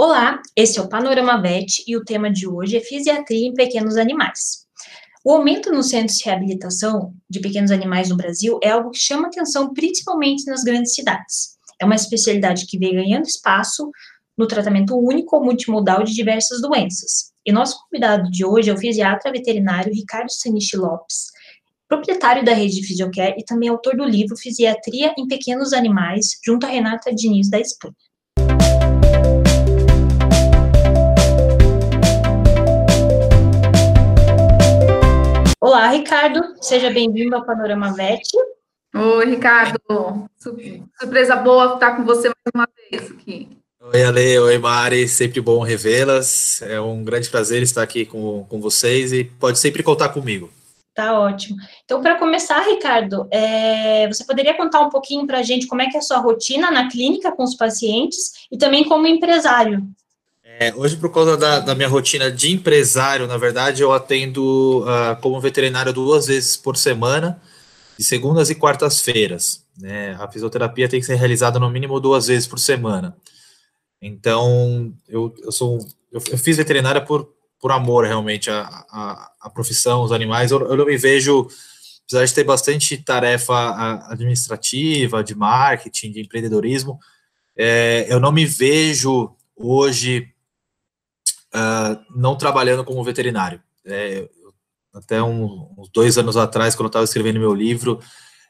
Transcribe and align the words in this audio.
Olá, 0.00 0.40
esse 0.54 0.78
é 0.78 0.82
o 0.82 0.88
Panorama 0.88 1.42
Vet 1.42 1.82
e 1.84 1.96
o 1.96 2.04
tema 2.04 2.30
de 2.30 2.46
hoje 2.46 2.76
é 2.76 2.80
Fisiatria 2.80 3.48
em 3.48 3.52
Pequenos 3.52 3.96
Animais. 3.96 4.64
O 5.24 5.32
aumento 5.32 5.72
nos 5.72 5.88
centros 5.88 6.18
de 6.18 6.24
reabilitação 6.24 7.12
de 7.28 7.40
pequenos 7.40 7.72
animais 7.72 8.08
no 8.08 8.16
Brasil 8.16 8.60
é 8.62 8.70
algo 8.70 8.92
que 8.92 9.00
chama 9.00 9.26
atenção 9.26 9.74
principalmente 9.74 10.46
nas 10.46 10.62
grandes 10.62 10.94
cidades. 10.94 11.56
É 11.82 11.84
uma 11.84 11.96
especialidade 11.96 12.66
que 12.66 12.78
vem 12.78 12.94
ganhando 12.94 13.26
espaço 13.26 13.90
no 14.36 14.46
tratamento 14.46 14.96
único 14.96 15.34
ou 15.34 15.44
multimodal 15.44 16.04
de 16.04 16.14
diversas 16.14 16.62
doenças. 16.62 17.32
E 17.44 17.50
nosso 17.50 17.76
convidado 17.82 18.30
de 18.30 18.44
hoje 18.44 18.70
é 18.70 18.72
o 18.72 18.78
fisiatra 18.78 19.32
veterinário 19.32 19.92
Ricardo 19.92 20.30
Sanichi 20.30 20.76
Lopes, 20.76 21.24
proprietário 21.88 22.44
da 22.44 22.52
rede 22.54 22.86
Fisiocare 22.86 23.34
e 23.36 23.44
também 23.44 23.68
autor 23.68 23.96
do 23.96 24.04
livro 24.04 24.36
Fisiatria 24.36 25.12
em 25.18 25.26
Pequenos 25.26 25.72
Animais, 25.72 26.38
junto 26.46 26.66
a 26.66 26.68
Renata 26.68 27.12
Diniz 27.12 27.50
da 27.50 27.58
Espanha. 27.58 27.96
Olá, 35.60 35.88
Ricardo, 35.88 36.54
seja 36.60 36.88
bem-vindo 36.88 37.34
ao 37.34 37.44
Panorama 37.44 37.92
VET. 37.92 38.22
Oi, 38.94 39.26
Ricardo, 39.26 39.80
surpresa 40.38 41.34
boa 41.34 41.74
estar 41.74 41.96
com 41.96 42.04
você 42.04 42.28
mais 42.28 42.54
uma 42.54 42.68
vez 42.88 43.10
aqui. 43.10 43.48
Oi, 43.82 44.04
Ale, 44.04 44.38
oi, 44.38 44.56
Mari, 44.56 45.08
sempre 45.08 45.40
bom 45.40 45.60
revê-las, 45.60 46.62
é 46.62 46.80
um 46.80 47.02
grande 47.02 47.28
prazer 47.28 47.60
estar 47.60 47.82
aqui 47.82 48.06
com, 48.06 48.44
com 48.44 48.60
vocês 48.60 49.12
e 49.12 49.24
pode 49.24 49.58
sempre 49.58 49.82
contar 49.82 50.10
comigo. 50.10 50.48
Tá 50.94 51.18
ótimo. 51.18 51.56
Então, 51.84 52.00
para 52.00 52.14
começar, 52.20 52.60
Ricardo, 52.60 53.26
é, 53.28 54.06
você 54.06 54.24
poderia 54.24 54.56
contar 54.56 54.80
um 54.80 54.90
pouquinho 54.90 55.26
para 55.26 55.38
a 55.38 55.42
gente 55.42 55.66
como 55.66 55.82
é 55.82 55.88
que 55.88 55.96
é 55.96 55.98
a 55.98 56.02
sua 56.02 56.18
rotina 56.18 56.70
na 56.70 56.88
clínica 56.88 57.32
com 57.32 57.42
os 57.42 57.56
pacientes 57.56 58.46
e 58.48 58.56
também 58.56 58.84
como 58.84 59.08
empresário? 59.08 59.84
É, 60.60 60.74
hoje, 60.74 60.96
por 60.96 61.12
causa 61.12 61.36
da, 61.36 61.60
da, 61.60 61.72
minha 61.72 61.86
rotina 61.86 62.32
de 62.32 62.50
empresário, 62.50 63.28
na 63.28 63.36
verdade, 63.36 63.80
eu 63.80 63.92
atendo 63.92 64.82
uh, 64.82 65.14
como 65.20 65.40
veterinário 65.40 65.92
duas 65.92 66.26
vezes 66.26 66.56
por 66.56 66.76
semana, 66.76 67.40
de 67.96 68.04
segundas 68.04 68.50
e 68.50 68.56
quartas-feiras. 68.56 69.64
Né? 69.78 70.16
A 70.18 70.28
fisioterapia 70.28 70.88
tem 70.88 70.98
que 70.98 71.06
ser 71.06 71.14
realizada 71.14 71.60
no 71.60 71.70
mínimo 71.70 72.00
duas 72.00 72.26
vezes 72.26 72.48
por 72.48 72.58
semana. 72.58 73.16
Então, 74.02 74.92
eu, 75.08 75.32
eu 75.44 75.52
sou 75.52 75.78
eu, 76.10 76.20
eu 76.28 76.36
fiz 76.36 76.56
veterinária 76.56 77.00
por, 77.00 77.32
por 77.60 77.70
amor, 77.70 78.04
realmente, 78.04 78.50
a, 78.50 78.62
a, 78.62 79.30
a 79.42 79.50
profissão, 79.50 80.02
os 80.02 80.10
animais. 80.10 80.50
Eu, 80.50 80.60
eu 80.68 80.76
não 80.76 80.86
me 80.86 80.96
vejo, 80.96 81.46
apesar 82.08 82.24
de 82.24 82.34
ter 82.34 82.42
bastante 82.42 82.96
tarefa 82.96 84.10
administrativa, 84.10 85.22
de 85.22 85.36
marketing, 85.36 86.10
de 86.10 86.20
empreendedorismo, 86.20 86.98
é, 87.56 88.06
eu 88.08 88.18
não 88.18 88.32
me 88.32 88.44
vejo 88.44 89.30
hoje 89.56 90.32
uh, 91.58 92.00
não 92.14 92.36
trabalhando 92.36 92.84
como 92.84 93.02
veterinário. 93.02 93.60
É, 93.84 94.28
até 94.94 95.22
um, 95.22 95.74
uns 95.76 95.88
dois 95.90 96.18
anos 96.18 96.36
atrás, 96.36 96.74
quando 96.74 96.86
eu 96.86 96.88
estava 96.88 97.04
escrevendo 97.04 97.40
meu 97.40 97.54
livro, 97.54 98.00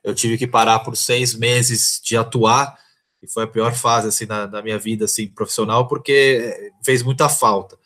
eu 0.04 0.14
tive 0.14 0.38
que 0.38 0.46
parar 0.46 0.80
por 0.80 0.96
seis 0.96 1.34
meses 1.34 2.00
de 2.04 2.16
atuar, 2.16 2.76
e 3.22 3.30
foi 3.30 3.44
a 3.44 3.48
pior 3.48 3.74
fase 3.74 4.08
assim 4.08 4.26
na, 4.26 4.46
na 4.46 4.62
minha 4.62 4.78
vida 4.78 5.04
assim 5.04 5.26
profissional, 5.28 5.88
porque 5.88 6.72
fez 6.84 7.02
muita 7.02 7.28
falta. 7.28 7.76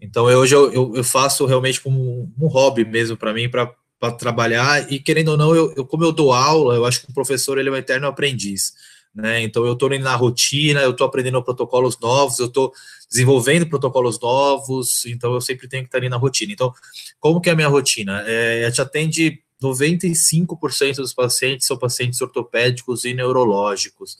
Então 0.00 0.30
eu, 0.30 0.38
hoje 0.38 0.54
eu, 0.54 0.72
eu, 0.72 0.92
eu 0.94 1.04
faço 1.04 1.44
realmente 1.46 1.80
como 1.80 2.00
um, 2.00 2.32
um 2.38 2.46
hobby 2.46 2.84
mesmo 2.84 3.16
para 3.16 3.34
mim, 3.34 3.48
para 3.48 4.12
trabalhar, 4.12 4.90
e 4.92 5.00
querendo 5.00 5.30
ou 5.30 5.36
não, 5.36 5.54
eu, 5.54 5.74
eu, 5.76 5.84
como 5.84 6.04
eu 6.04 6.12
dou 6.12 6.32
aula, 6.32 6.76
eu 6.76 6.84
acho 6.84 7.00
que 7.04 7.10
o 7.10 7.14
professor 7.14 7.58
ele 7.58 7.68
é 7.68 7.72
um 7.72 7.76
eterno 7.76 8.06
aprendiz. 8.06 8.72
Né? 9.18 9.42
Então 9.42 9.66
eu 9.66 9.72
estou 9.72 9.92
indo 9.92 10.04
na 10.04 10.14
rotina, 10.14 10.80
eu 10.80 10.92
estou 10.92 11.04
aprendendo 11.04 11.42
protocolos 11.42 11.98
novos, 11.98 12.38
eu 12.38 12.46
estou 12.46 12.72
desenvolvendo 13.10 13.68
protocolos 13.68 14.20
novos, 14.20 15.04
então 15.06 15.34
eu 15.34 15.40
sempre 15.40 15.66
tenho 15.66 15.82
que 15.82 15.88
estar 15.88 15.98
ali 15.98 16.08
na 16.08 16.16
rotina. 16.16 16.52
Então, 16.52 16.72
como 17.18 17.40
que 17.40 17.50
é 17.50 17.52
a 17.52 17.56
minha 17.56 17.66
rotina? 17.66 18.22
É, 18.28 18.64
a 18.64 18.68
gente 18.68 18.80
atende 18.80 19.42
95% 19.60 20.96
dos 20.98 21.12
pacientes 21.12 21.66
são 21.66 21.76
pacientes 21.76 22.20
ortopédicos 22.20 23.04
e 23.04 23.12
neurológicos. 23.12 24.16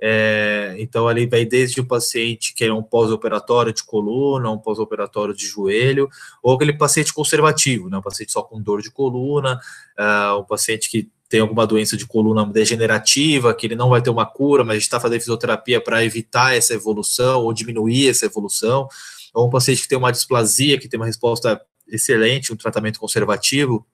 É, 0.00 0.76
então, 0.78 1.08
ali 1.08 1.26
vai 1.26 1.44
desde 1.44 1.80
o 1.80 1.84
paciente 1.84 2.54
que 2.54 2.64
é 2.64 2.72
um 2.72 2.84
pós-operatório 2.84 3.72
de 3.72 3.82
coluna, 3.82 4.48
um 4.48 4.58
pós-operatório 4.58 5.34
de 5.34 5.44
joelho, 5.44 6.08
ou 6.40 6.54
aquele 6.54 6.74
paciente 6.74 7.12
conservativo, 7.12 7.90
né, 7.90 7.98
um 7.98 8.02
paciente 8.02 8.30
só 8.30 8.42
com 8.42 8.62
dor 8.62 8.80
de 8.80 8.92
coluna, 8.92 9.58
uh, 9.98 10.38
um 10.38 10.44
paciente 10.44 10.88
que 10.88 11.10
tem 11.28 11.40
alguma 11.40 11.66
doença 11.66 11.96
de 11.96 12.06
coluna 12.06 12.46
degenerativa, 12.46 13.54
que 13.54 13.66
ele 13.66 13.74
não 13.74 13.88
vai 13.88 14.00
ter 14.00 14.10
uma 14.10 14.26
cura, 14.26 14.62
mas 14.64 14.72
a 14.72 14.74
gente 14.74 14.82
está 14.84 15.00
fazendo 15.00 15.20
fisioterapia 15.20 15.80
para 15.80 16.04
evitar 16.04 16.54
essa 16.54 16.74
evolução 16.74 17.42
ou 17.42 17.52
diminuir 17.52 18.08
essa 18.08 18.26
evolução, 18.26 18.88
ou 19.34 19.48
um 19.48 19.50
paciente 19.50 19.82
que 19.82 19.88
tem 19.88 19.98
uma 19.98 20.12
displasia, 20.12 20.78
que 20.78 20.88
tem 20.88 20.98
uma 20.98 21.06
resposta 21.06 21.60
excelente, 21.88 22.52
um 22.52 22.56
tratamento 22.56 23.00
conservativo. 23.00 23.86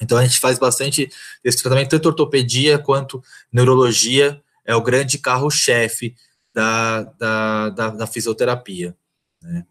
Então 0.00 0.16
a 0.18 0.24
gente 0.24 0.38
faz 0.38 0.58
bastante 0.58 1.10
esse 1.42 1.62
tratamento, 1.62 1.90
tanto 1.90 2.06
ortopedia 2.06 2.78
quanto 2.78 3.22
neurologia, 3.52 4.40
é 4.64 4.74
o 4.74 4.82
grande 4.82 5.18
carro-chefe 5.18 6.14
da, 6.54 7.02
da, 7.02 7.70
da, 7.70 7.88
da, 7.90 8.06
fisioterapia. 8.06 8.96
Né? 9.42 9.64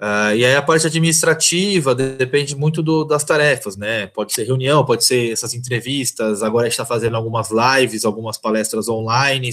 Uh, 0.00 0.36
e 0.36 0.44
aí 0.44 0.54
a 0.54 0.60
parte 0.60 0.86
administrativa 0.86 1.94
depende 1.94 2.54
muito 2.54 2.82
do, 2.82 3.02
das 3.04 3.24
tarefas, 3.24 3.76
né? 3.76 4.06
Pode 4.08 4.32
ser 4.32 4.44
reunião, 4.44 4.84
pode 4.84 5.04
ser 5.04 5.32
essas 5.32 5.54
entrevistas. 5.54 6.42
Agora 6.42 6.66
a 6.66 6.68
gente 6.68 6.74
está 6.74 6.84
fazendo 6.84 7.16
algumas 7.16 7.48
lives, 7.50 8.04
algumas 8.04 8.36
palestras 8.36 8.88
online. 8.88 9.50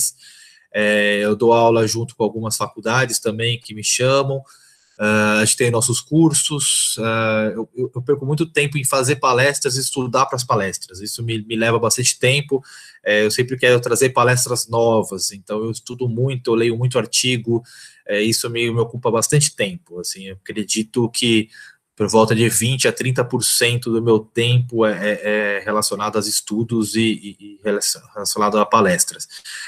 É, 0.73 1.19
eu 1.23 1.35
dou 1.35 1.53
aula 1.53 1.87
junto 1.87 2.15
com 2.15 2.23
algumas 2.23 2.57
faculdades 2.57 3.19
também 3.19 3.59
que 3.59 3.73
me 3.73 3.83
chamam. 3.83 4.43
Uh, 4.99 5.39
a 5.39 5.45
gente 5.45 5.57
tem 5.57 5.71
nossos 5.71 5.99
cursos. 5.99 6.97
Uh, 6.97 7.67
eu, 7.75 7.91
eu, 7.95 8.01
perco 8.01 8.25
muito 8.25 8.45
tempo 8.45 8.77
em 8.77 8.83
fazer 8.83 9.15
palestras 9.15 9.75
e 9.75 9.79
estudar 9.79 10.25
para 10.25 10.35
as 10.35 10.43
palestras. 10.43 10.99
Isso 10.99 11.23
me, 11.23 11.43
me, 11.43 11.55
leva 11.55 11.79
bastante 11.79 12.19
tempo. 12.19 12.63
É, 13.03 13.25
eu 13.25 13.31
sempre 13.31 13.57
quero 13.57 13.79
trazer 13.79 14.09
palestras 14.09 14.67
novas, 14.67 15.31
então 15.31 15.63
eu 15.63 15.71
estudo 15.71 16.07
muito, 16.07 16.51
eu 16.51 16.55
leio 16.55 16.77
muito 16.77 16.99
artigo. 16.99 17.63
É, 18.07 18.21
isso 18.21 18.49
me, 18.49 18.71
me 18.71 18.79
ocupa 18.79 19.09
bastante 19.11 19.55
tempo. 19.55 19.99
Assim, 19.99 20.27
eu 20.27 20.35
acredito 20.35 21.09
que 21.09 21.49
por 21.95 22.07
volta 22.09 22.33
de 22.33 22.49
20 22.49 22.87
a 22.87 22.93
30% 22.93 23.83
do 23.83 24.01
meu 24.01 24.19
tempo 24.19 24.85
é, 24.85 24.93
é, 24.93 25.19
é 25.23 25.59
relacionado 25.59 26.15
aos 26.15 26.27
estudos 26.27 26.95
e, 26.95 27.37
e, 27.39 27.59
relacionado 27.63 28.57
a 28.59 28.65
palestras. 28.65 29.27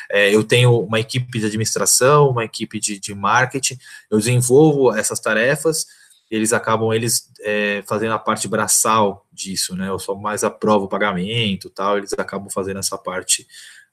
É, 0.09 0.34
eu 0.34 0.44
tenho 0.44 0.79
uma 0.79 1.00
equipe 1.00 1.40
de 1.40 1.46
administração, 1.46 2.29
uma 2.29 2.44
equipe 2.44 2.79
de, 2.79 3.00
de 3.00 3.13
marketing, 3.13 3.78
eu 4.09 4.18
desenvolvo 4.18 4.91
essas 4.96 5.19
tarefas, 5.19 5.85
eles 6.29 6.52
acabam 6.52 6.91
eles 6.91 7.29
é, 7.41 7.84
fazendo 7.88 8.13
a 8.13 8.19
parte 8.19 8.47
braçal 8.47 9.25
disso, 9.31 9.75
né? 9.75 9.90
Eu 9.90 10.00
só 10.00 10.16
mais 10.16 10.44
aprovo 10.44 10.85
o 10.85 10.90
pagamento, 10.90 11.69
tal. 11.69 11.97
Eles 11.97 12.13
acabam 12.17 12.50
fazendo 12.50 12.79
essa 12.79 12.97
parte 12.97 13.47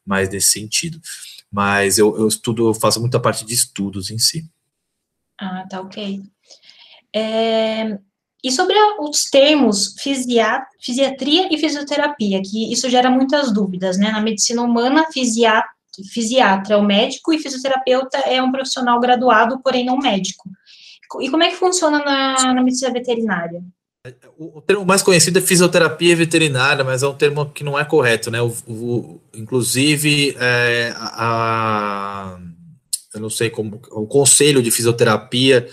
mais 0.04 0.28
nesse 0.30 0.48
sentido. 0.48 1.00
Mas 1.52 1.98
eu, 1.98 2.16
eu 2.18 2.26
estudo, 2.26 2.68
eu 2.68 2.74
faço 2.74 3.00
muita 3.00 3.20
parte 3.20 3.44
de 3.44 3.52
estudos 3.52 4.10
em 4.10 4.18
si. 4.18 4.48
Ah, 5.38 5.66
tá 5.68 5.80
ok. 5.80 6.22
É, 7.14 7.98
e 8.42 8.50
sobre 8.50 8.74
os 9.00 9.24
termos 9.24 9.94
fisiatria 10.00 11.48
e 11.52 11.58
fisioterapia, 11.58 12.40
que 12.42 12.72
isso 12.72 12.88
gera 12.88 13.10
muitas 13.10 13.52
dúvidas, 13.52 13.98
né? 13.98 14.10
Na 14.10 14.20
medicina 14.20 14.62
humana, 14.62 15.06
fisiatra, 15.12 15.70
fisiatra 16.12 16.74
é 16.74 16.76
o 16.76 16.82
médico 16.82 17.32
e 17.32 17.38
fisioterapeuta 17.38 18.18
é 18.18 18.42
um 18.42 18.50
profissional 18.50 18.98
graduado, 18.98 19.60
porém 19.62 19.84
não 19.84 19.98
médico. 19.98 20.50
E 21.20 21.30
como 21.30 21.42
é 21.42 21.50
que 21.50 21.56
funciona 21.56 21.98
na, 21.98 22.54
na 22.54 22.62
medicina 22.62 22.90
veterinária? 22.90 23.62
O, 24.36 24.60
termo 24.60 24.84
mais 24.84 25.00
conhecido 25.00 25.38
é 25.38 25.42
fisioterapia 25.42 26.16
veterinária, 26.16 26.82
mas 26.82 27.04
é 27.04 27.06
um 27.06 27.14
termo 27.14 27.48
que 27.52 27.62
não 27.62 27.78
é 27.78 27.84
correto, 27.84 28.32
né? 28.32 28.42
O, 28.42 28.48
o 28.66 29.20
inclusive, 29.32 30.36
é, 30.40 30.92
a, 30.96 32.34
a, 32.34 32.38
eu 33.14 33.20
não 33.20 33.30
sei 33.30 33.48
como, 33.48 33.80
o 33.92 34.04
conselho 34.04 34.60
de 34.60 34.72
fisioterapia 34.72 35.68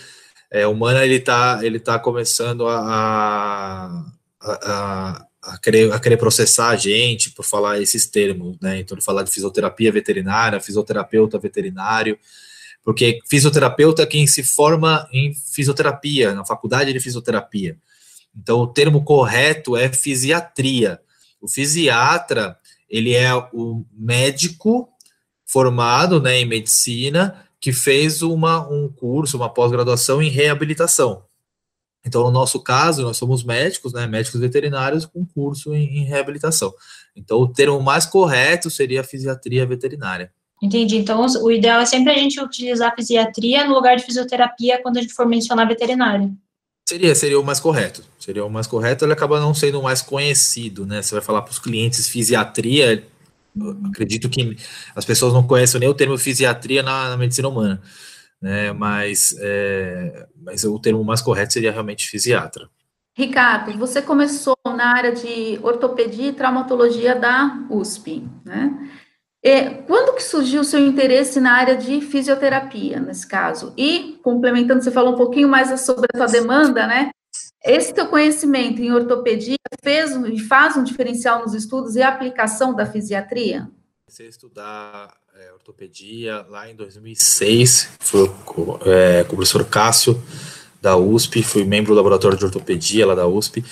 é, 0.51 0.67
humana 0.67 1.03
ele 1.03 1.15
está 1.15 1.59
ele 1.63 1.79
tá 1.79 1.97
começando 1.97 2.67
a, 2.67 2.77
a, 2.79 4.05
a, 4.43 5.25
a, 5.41 5.57
querer, 5.57 5.91
a 5.91 5.99
querer 5.99 6.17
processar 6.17 6.69
a 6.69 6.75
gente 6.75 7.31
por 7.31 7.43
falar 7.43 7.81
esses 7.81 8.05
termos, 8.05 8.59
né? 8.61 8.79
Então, 8.79 9.01
falar 9.01 9.23
de 9.23 9.31
fisioterapia 9.31 9.91
veterinária, 9.91 10.61
fisioterapeuta 10.61 11.39
veterinário, 11.39 12.15
porque 12.83 13.21
fisioterapeuta 13.27 14.03
é 14.03 14.05
quem 14.05 14.27
se 14.27 14.43
forma 14.43 15.09
em 15.11 15.33
fisioterapia, 15.33 16.35
na 16.35 16.45
faculdade 16.45 16.93
de 16.93 16.99
fisioterapia. 16.99 17.75
Então, 18.39 18.59
o 18.59 18.67
termo 18.67 19.03
correto 19.03 19.75
é 19.75 19.91
fisiatria. 19.91 21.01
O 21.41 21.47
fisiatra, 21.47 22.57
ele 22.89 23.13
é 23.13 23.35
o 23.53 23.85
médico 23.91 24.87
formado 25.45 26.21
né, 26.21 26.37
em 26.37 26.45
medicina 26.45 27.45
que 27.59 27.73
fez 27.73 28.21
uma, 28.21 28.65
um 28.69 28.87
curso, 28.87 29.35
uma 29.35 29.49
pós-graduação 29.49 30.21
em 30.23 30.29
reabilitação. 30.29 31.23
Então, 32.05 32.23
no 32.23 32.31
nosso 32.31 32.61
caso, 32.61 33.03
nós 33.03 33.17
somos 33.17 33.43
médicos, 33.43 33.91
né, 33.91 34.07
médicos 34.07 34.39
veterinários 34.39 35.05
com 35.05 35.25
curso 35.25 35.75
em, 35.75 35.97
em 35.97 36.05
reabilitação. 36.05 36.73
Então, 37.13 37.39
o 37.39 37.51
termo 37.51 37.81
mais 37.81 38.05
correto 38.05 38.69
seria 38.69 39.03
fisiatria 39.03 39.65
veterinária. 39.65 40.31
Entendi. 40.61 40.95
Então, 40.95 41.25
o 41.41 41.51
ideal 41.51 41.81
é 41.81 41.85
sempre 41.85 42.13
a 42.13 42.17
gente 42.17 42.39
utilizar 42.39 42.93
a 42.93 42.95
fisiatria 42.95 43.67
no 43.67 43.73
lugar 43.73 43.97
de 43.97 44.03
fisioterapia 44.03 44.81
quando 44.81 44.97
a 44.97 45.01
gente 45.01 45.13
for 45.13 45.25
mencionar 45.25 45.67
veterinária. 45.67 46.31
Seria, 46.89 47.13
seria 47.13 47.39
o 47.39 47.43
mais 47.43 47.59
correto. 47.59 48.03
Seria 48.17 48.43
o 48.43 48.49
mais 48.49 48.65
correto, 48.65 49.05
ele 49.05 49.13
acaba 49.13 49.39
não 49.39 49.53
sendo 49.53 49.79
o 49.79 49.83
mais 49.83 50.01
conhecido, 50.01 50.87
né? 50.87 51.03
Você 51.03 51.13
vai 51.13 51.23
falar 51.23 51.43
para 51.43 51.51
os 51.51 51.59
clientes 51.59 52.07
fisiatria, 52.07 53.07
acredito 53.87 54.27
que 54.27 54.57
as 54.95 55.05
pessoas 55.05 55.31
não 55.31 55.45
conhecem 55.45 55.79
nem 55.79 55.87
o 55.87 55.93
termo 55.93 56.17
fisiatria 56.17 56.81
na, 56.81 57.11
na 57.11 57.17
medicina 57.17 57.47
humana, 57.47 57.79
né? 58.41 58.73
Mas, 58.73 59.35
é, 59.39 60.25
mas 60.41 60.63
o 60.63 60.79
termo 60.79 61.03
mais 61.03 61.21
correto 61.21 61.53
seria 61.53 61.71
realmente 61.71 62.09
fisiatra. 62.09 62.67
Ricardo, 63.15 63.77
você 63.77 64.01
começou 64.01 64.57
na 64.65 64.87
área 64.95 65.11
de 65.11 65.59
ortopedia 65.61 66.29
e 66.29 66.33
traumatologia 66.33 67.13
da 67.13 67.67
USP, 67.69 68.27
né? 68.43 68.89
E 69.41 69.69
quando 69.87 70.15
que 70.15 70.23
surgiu 70.23 70.61
o 70.61 70.65
seu 70.65 70.79
interesse 70.79 71.39
na 71.39 71.53
área 71.53 71.77
de 71.77 72.01
fisioterapia, 72.01 72.99
nesse 72.99 73.25
caso? 73.25 73.73
E, 73.77 74.19
complementando, 74.21 74.83
você 74.83 74.91
falou 74.91 75.13
um 75.13 75.17
pouquinho 75.17 75.47
mais 75.47 75.67
sobre 75.81 76.07
a 76.13 76.17
sua 76.17 76.27
demanda, 76.27 76.85
né? 76.85 77.11
Esse 77.63 77.93
teu 77.93 78.07
conhecimento 78.07 78.81
em 78.81 78.91
ortopedia 78.91 79.57
fez 79.81 80.11
e 80.11 80.39
faz 80.39 80.75
um 80.75 80.83
diferencial 80.83 81.41
nos 81.41 81.53
estudos 81.53 81.95
e 81.95 82.01
aplicação 82.01 82.73
da 82.73 82.85
fisiatria? 82.85 83.69
Comecei 84.05 84.25
a 84.25 84.29
estudar 84.29 85.13
é, 85.35 85.53
ortopedia 85.53 86.45
lá 86.49 86.69
em 86.69 86.75
2006, 86.75 87.89
foi 87.99 88.29
é, 88.85 89.23
com 89.23 89.33
o 89.33 89.35
professor 89.37 89.63
Cássio, 89.65 90.21
da 90.81 90.97
USP, 90.97 91.43
fui 91.43 91.63
membro 91.63 91.93
do 91.93 91.97
laboratório 91.97 92.37
de 92.37 92.45
ortopedia 92.45 93.05
lá 93.05 93.15
da 93.15 93.27
USP, 93.27 93.63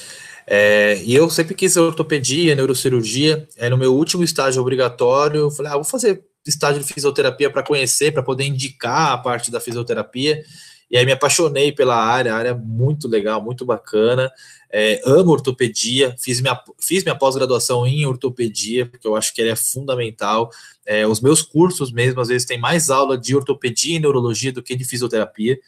é, 0.50 1.02
e 1.04 1.14
eu 1.14 1.30
sempre 1.30 1.54
quis 1.54 1.76
ortopedia, 1.76 2.56
neurocirurgia. 2.56 3.46
É, 3.58 3.70
no 3.70 3.78
meu 3.78 3.94
último 3.94 4.24
estágio 4.24 4.62
obrigatório, 4.62 5.42
eu 5.42 5.52
falei, 5.52 5.74
ah, 5.74 5.76
vou 5.76 5.84
fazer 5.84 6.24
estágio 6.46 6.82
de 6.82 6.94
fisioterapia 6.94 7.50
para 7.50 7.62
conhecer, 7.62 8.14
para 8.14 8.24
poder 8.24 8.46
indicar 8.46 9.12
a 9.12 9.18
parte 9.18 9.52
da 9.52 9.60
fisioterapia. 9.60 10.42
E 10.90 10.98
aí 10.98 11.06
me 11.06 11.12
apaixonei 11.12 11.74
pela 11.74 11.98
área, 11.98 12.34
área 12.34 12.50
é 12.50 12.54
muito 12.54 13.10
legal, 13.10 13.44
muito 13.44 13.66
bacana. 13.66 14.32
É, 14.72 15.02
amo 15.06 15.32
ortopedia, 15.32 16.16
fiz 16.18 16.40
minha, 16.40 16.58
fiz 16.80 17.04
minha 17.04 17.16
pós-graduação 17.16 17.86
em 17.86 18.06
ortopedia, 18.06 18.86
porque 18.86 19.06
eu 19.06 19.18
acho 19.18 19.34
que 19.34 19.42
ela 19.42 19.52
é 19.52 19.56
fundamental. 19.56 20.50
É, 20.86 21.06
os 21.06 21.20
meus 21.20 21.42
cursos 21.42 21.92
mesmo, 21.92 22.22
às 22.22 22.30
vezes, 22.30 22.48
tem 22.48 22.58
mais 22.58 22.90
aula 22.90 23.18
de 23.18 23.36
ortopedia 23.36 23.98
e 23.98 24.00
neurologia 24.00 24.54
do 24.54 24.64
que 24.64 24.78
de 24.78 24.86
fisioterapia. 24.86 25.60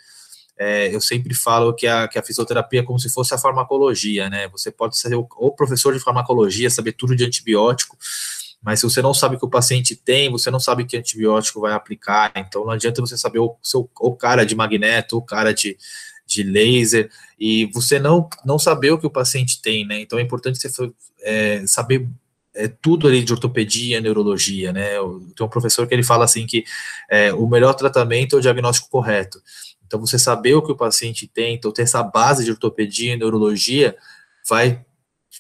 É, 0.62 0.94
eu 0.94 1.00
sempre 1.00 1.34
falo 1.34 1.74
que 1.74 1.88
a, 1.88 2.06
que 2.06 2.20
a 2.20 2.24
fisioterapia 2.24 2.82
é 2.82 2.84
como 2.84 3.00
se 3.00 3.10
fosse 3.10 3.34
a 3.34 3.38
farmacologia, 3.38 4.30
né? 4.30 4.50
Você 4.50 4.70
pode 4.70 4.98
ser 4.98 5.16
o, 5.16 5.26
o 5.38 5.52
professor 5.52 5.94
de 5.94 6.02
farmacologia, 6.02 6.70
saber 6.70 6.92
tudo 6.92 7.16
de 7.16 7.24
antibiótico, 7.24 7.98
mas 8.62 8.82
se 8.82 8.86
você 8.86 9.02
não 9.02 9.14
sabe 9.14 9.38
o 9.38 9.40
que 9.40 9.46
o 9.46 9.50
paciente 9.50 9.96
tem, 9.96 10.30
você 10.30 10.52
não 10.52 10.60
sabe 10.60 10.86
que 10.86 10.98
antibiótico 10.98 11.62
vai 11.62 11.72
aplicar, 11.72 12.34
então 12.36 12.66
não 12.66 12.72
adianta 12.72 13.00
você 13.00 13.18
saber 13.18 13.40
o, 13.40 13.56
seu, 13.64 13.90
o 14.02 14.14
cara 14.14 14.46
de 14.46 14.54
magneto, 14.54 15.18
o 15.18 15.22
cara 15.22 15.54
de, 15.54 15.78
de 16.28 16.44
laser, 16.44 17.10
e 17.40 17.68
você 17.68 17.98
não, 17.98 18.28
não 18.44 18.60
saber 18.60 18.92
o 18.92 19.00
que 19.00 19.08
o 19.08 19.12
paciente 19.12 19.62
tem, 19.62 19.88
né? 19.88 20.02
Então 20.02 20.20
é 20.20 20.22
importante 20.22 20.60
você 20.60 20.92
é, 21.22 21.64
saber 21.68 22.06
é, 22.54 22.68
tudo 22.68 23.08
ali 23.08 23.24
de 23.24 23.32
ortopedia, 23.32 24.02
neurologia, 24.02 24.74
né? 24.74 24.96
Tem 25.36 25.46
um 25.46 25.50
professor 25.50 25.88
que 25.88 25.94
ele 25.94 26.04
fala 26.04 26.26
assim 26.26 26.46
que 26.46 26.66
é, 27.10 27.34
o 27.34 27.48
melhor 27.48 27.74
tratamento 27.74 28.36
é 28.36 28.40
o 28.40 28.42
diagnóstico 28.42 28.90
correto. 28.90 29.42
Então, 29.90 30.00
você 30.00 30.20
saber 30.20 30.54
o 30.54 30.62
que 30.62 30.72
o 30.72 30.78
paciente 30.78 31.26
tem, 31.28 31.56
então 31.56 31.72
ter 31.72 31.82
essa 31.82 32.04
base 32.04 32.46
de 32.46 32.52
ortopedia 32.52 33.14
e 33.14 33.18
neurologia, 33.18 33.98
vai 34.48 34.86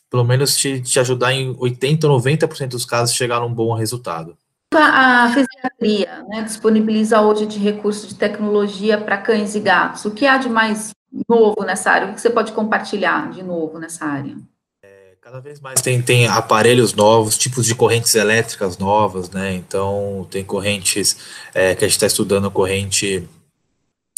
pelo 0.09 0.23
menos 0.23 0.57
te, 0.57 0.81
te 0.81 0.99
ajudar 0.99 1.33
em 1.33 1.55
80% 1.55 2.03
ou 2.05 2.19
90% 2.19 2.69
dos 2.69 2.83
casos 2.83 3.15
chegar 3.15 3.39
num 3.41 3.53
bom 3.53 3.75
resultado. 3.75 4.35
A 4.73 5.31
fisiatria 5.31 6.25
né, 6.27 6.41
disponibiliza 6.41 7.21
hoje 7.21 7.45
de 7.45 7.59
recursos 7.59 8.09
de 8.09 8.15
tecnologia 8.15 8.97
para 8.97 9.19
cães 9.19 9.53
e 9.53 9.59
gatos. 9.59 10.05
O 10.05 10.11
que 10.11 10.25
há 10.25 10.37
de 10.37 10.49
mais 10.49 10.89
novo 11.27 11.63
nessa 11.63 11.91
área? 11.91 12.09
O 12.09 12.13
que 12.15 12.21
você 12.21 12.29
pode 12.29 12.51
compartilhar 12.53 13.29
de 13.29 13.43
novo 13.43 13.77
nessa 13.77 14.05
área? 14.05 14.35
É, 14.83 15.15
cada 15.21 15.39
vez 15.39 15.59
mais 15.59 15.79
tem, 15.79 16.01
tem 16.01 16.27
aparelhos 16.27 16.95
novos, 16.95 17.37
tipos 17.37 17.67
de 17.67 17.75
correntes 17.75 18.15
elétricas 18.15 18.79
novas, 18.79 19.29
né? 19.29 19.53
Então, 19.53 20.27
tem 20.31 20.43
correntes 20.43 21.17
é, 21.53 21.75
que 21.75 21.85
a 21.85 21.87
gente 21.87 21.97
está 21.97 22.07
estudando, 22.07 22.49
corrente 22.49 23.27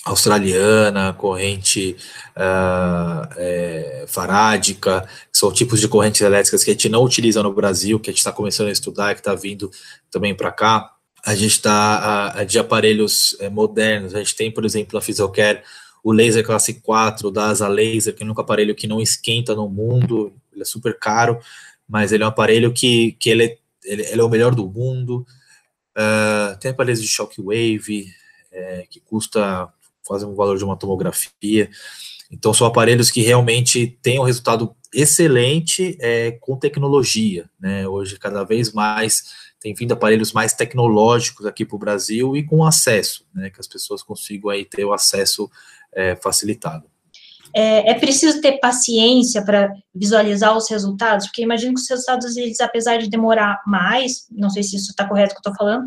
australiana, 0.05 1.13
corrente 1.13 1.95
uh, 2.35 3.29
é, 3.37 4.05
farádica, 4.07 5.07
são 5.31 5.51
tipos 5.51 5.79
de 5.79 5.87
correntes 5.87 6.21
elétricas 6.21 6.63
que 6.63 6.71
a 6.71 6.73
gente 6.73 6.89
não 6.89 7.03
utiliza 7.03 7.43
no 7.43 7.53
Brasil, 7.53 7.99
que 7.99 8.09
a 8.09 8.13
gente 8.13 8.19
está 8.19 8.31
começando 8.31 8.69
a 8.69 8.71
estudar, 8.71 9.13
que 9.13 9.19
está 9.19 9.35
vindo 9.35 9.69
também 10.09 10.33
para 10.33 10.51
cá. 10.51 10.91
A 11.23 11.35
gente 11.35 11.51
está 11.51 12.35
uh, 12.35 12.45
de 12.45 12.57
aparelhos 12.57 13.33
uh, 13.33 13.51
modernos, 13.51 14.15
a 14.15 14.19
gente 14.19 14.35
tem, 14.35 14.51
por 14.51 14.65
exemplo, 14.65 14.97
a 14.97 15.01
Physiocare, 15.01 15.61
o 16.03 16.11
laser 16.11 16.43
classe 16.43 16.81
4 16.81 17.29
da 17.29 17.49
Asa 17.49 17.67
Laser, 17.67 18.15
que 18.15 18.23
é 18.23 18.25
um 18.25 18.31
aparelho 18.31 18.73
que 18.73 18.87
não 18.87 18.99
esquenta 18.99 19.53
no 19.53 19.69
mundo, 19.69 20.33
ele 20.51 20.63
é 20.63 20.65
super 20.65 20.97
caro, 20.97 21.39
mas 21.87 22.11
ele 22.11 22.23
é 22.23 22.25
um 22.25 22.29
aparelho 22.29 22.73
que, 22.73 23.11
que 23.19 23.29
ele, 23.29 23.43
é, 23.43 23.57
ele, 23.83 24.01
ele 24.03 24.21
é 24.21 24.23
o 24.23 24.29
melhor 24.29 24.55
do 24.55 24.67
mundo. 24.67 25.25
Uh, 25.95 26.57
tem 26.59 26.71
aparelhos 26.71 27.01
de 27.01 27.07
shockwave, 27.07 28.07
é, 28.51 28.85
que 28.89 28.99
custa 28.99 29.71
quase 30.05 30.25
o 30.25 30.35
valor 30.35 30.57
de 30.57 30.63
uma 30.63 30.77
tomografia. 30.77 31.69
Então, 32.31 32.53
são 32.53 32.65
aparelhos 32.65 33.11
que 33.11 33.21
realmente 33.21 33.97
têm 34.01 34.19
um 34.19 34.23
resultado 34.23 34.75
excelente 34.93 35.97
é, 35.99 36.31
com 36.39 36.57
tecnologia. 36.57 37.49
Né? 37.59 37.87
Hoje, 37.87 38.17
cada 38.17 38.43
vez 38.43 38.71
mais, 38.71 39.23
tem 39.59 39.73
vindo 39.73 39.93
aparelhos 39.93 40.31
mais 40.31 40.53
tecnológicos 40.53 41.45
aqui 41.45 41.65
para 41.65 41.75
o 41.75 41.79
Brasil 41.79 42.35
e 42.35 42.43
com 42.43 42.63
acesso, 42.63 43.25
né? 43.33 43.49
que 43.49 43.59
as 43.59 43.67
pessoas 43.67 44.01
consigam 44.01 44.49
aí 44.49 44.65
ter 44.65 44.85
o 44.85 44.93
acesso 44.93 45.49
é, 45.93 46.15
facilitado. 46.15 46.89
É, 47.53 47.91
é, 47.91 47.93
preciso 47.95 48.39
ter 48.39 48.59
paciência 48.59 49.43
para 49.43 49.73
visualizar 49.93 50.55
os 50.55 50.69
resultados, 50.69 51.27
porque 51.27 51.41
imagino 51.41 51.73
que 51.73 51.81
os 51.81 51.89
resultados, 51.89 52.37
eles, 52.37 52.61
apesar 52.61 52.97
de 52.97 53.09
demorar 53.09 53.61
mais, 53.67 54.25
não 54.31 54.49
sei 54.49 54.63
se 54.63 54.77
isso 54.77 54.91
está 54.91 55.05
correto 55.05 55.33
que 55.33 55.37
eu 55.45 55.51
estou 55.51 55.55
falando, 55.55 55.85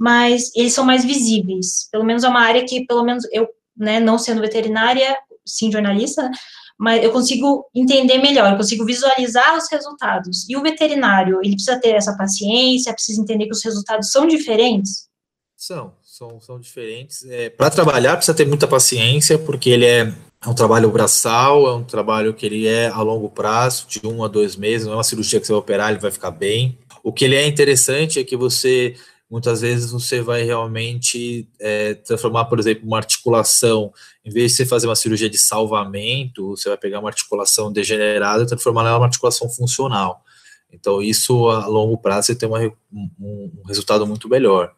mas 0.00 0.50
eles 0.56 0.72
são 0.72 0.82
mais 0.82 1.04
visíveis. 1.04 1.86
Pelo 1.92 2.04
menos 2.04 2.24
é 2.24 2.28
uma 2.28 2.40
área 2.40 2.64
que, 2.64 2.86
pelo 2.86 3.04
menos 3.04 3.22
eu, 3.30 3.46
né, 3.76 4.00
não 4.00 4.16
sendo 4.18 4.40
veterinária, 4.40 5.14
sim 5.44 5.70
jornalista, 5.70 6.22
né, 6.22 6.30
mas 6.78 7.04
eu 7.04 7.12
consigo 7.12 7.66
entender 7.74 8.16
melhor, 8.16 8.52
eu 8.52 8.56
consigo 8.56 8.86
visualizar 8.86 9.58
os 9.58 9.70
resultados. 9.70 10.48
E 10.48 10.56
o 10.56 10.62
veterinário, 10.62 11.40
ele 11.44 11.52
precisa 11.52 11.78
ter 11.78 11.90
essa 11.90 12.16
paciência, 12.16 12.94
precisa 12.94 13.20
entender 13.20 13.44
que 13.44 13.52
os 13.52 13.62
resultados 13.62 14.10
são 14.10 14.26
diferentes? 14.26 15.06
São, 15.54 15.92
são, 16.02 16.40
são 16.40 16.58
diferentes. 16.58 17.22
É, 17.26 17.50
Para 17.50 17.68
trabalhar, 17.68 18.16
precisa 18.16 18.34
ter 18.34 18.46
muita 18.46 18.66
paciência, 18.66 19.38
porque 19.38 19.68
ele 19.68 19.84
é, 19.84 20.14
é 20.42 20.48
um 20.48 20.54
trabalho 20.54 20.90
braçal, 20.90 21.68
é 21.68 21.74
um 21.74 21.84
trabalho 21.84 22.32
que 22.32 22.46
ele 22.46 22.66
é 22.66 22.88
a 22.88 23.02
longo 23.02 23.28
prazo, 23.28 23.86
de 23.86 24.00
um 24.06 24.24
a 24.24 24.28
dois 24.28 24.56
meses, 24.56 24.86
não 24.86 24.94
é 24.94 24.96
uma 24.96 25.04
cirurgia 25.04 25.38
que 25.38 25.46
você 25.46 25.52
vai 25.52 25.60
operar, 25.60 25.90
ele 25.90 26.00
vai 26.00 26.10
ficar 26.10 26.30
bem. 26.30 26.78
O 27.02 27.12
que 27.12 27.26
ele 27.26 27.36
é 27.36 27.46
interessante 27.46 28.18
é 28.18 28.24
que 28.24 28.38
você 28.38 28.96
muitas 29.30 29.60
vezes 29.60 29.92
você 29.92 30.20
vai 30.20 30.42
realmente 30.42 31.48
é, 31.60 31.94
transformar, 31.94 32.46
por 32.46 32.58
exemplo, 32.58 32.86
uma 32.86 32.96
articulação, 32.96 33.92
em 34.24 34.30
vez 34.30 34.50
de 34.50 34.56
você 34.56 34.66
fazer 34.66 34.88
uma 34.88 34.96
cirurgia 34.96 35.30
de 35.30 35.38
salvamento, 35.38 36.50
você 36.50 36.68
vai 36.68 36.76
pegar 36.76 36.98
uma 36.98 37.08
articulação 37.08 37.72
degenerada 37.72 38.42
e 38.42 38.46
transformar 38.46 38.82
ela 38.82 38.96
em 38.96 38.96
uma 38.96 39.06
articulação 39.06 39.48
funcional. 39.48 40.24
Então, 40.72 41.00
isso 41.00 41.48
a 41.48 41.66
longo 41.66 41.96
prazo 41.96 42.26
você 42.26 42.34
tem 42.34 42.48
uma, 42.48 42.60
um, 42.60 43.10
um, 43.20 43.62
resultado 43.66 44.06
muito 44.06 44.28
melhor, 44.28 44.72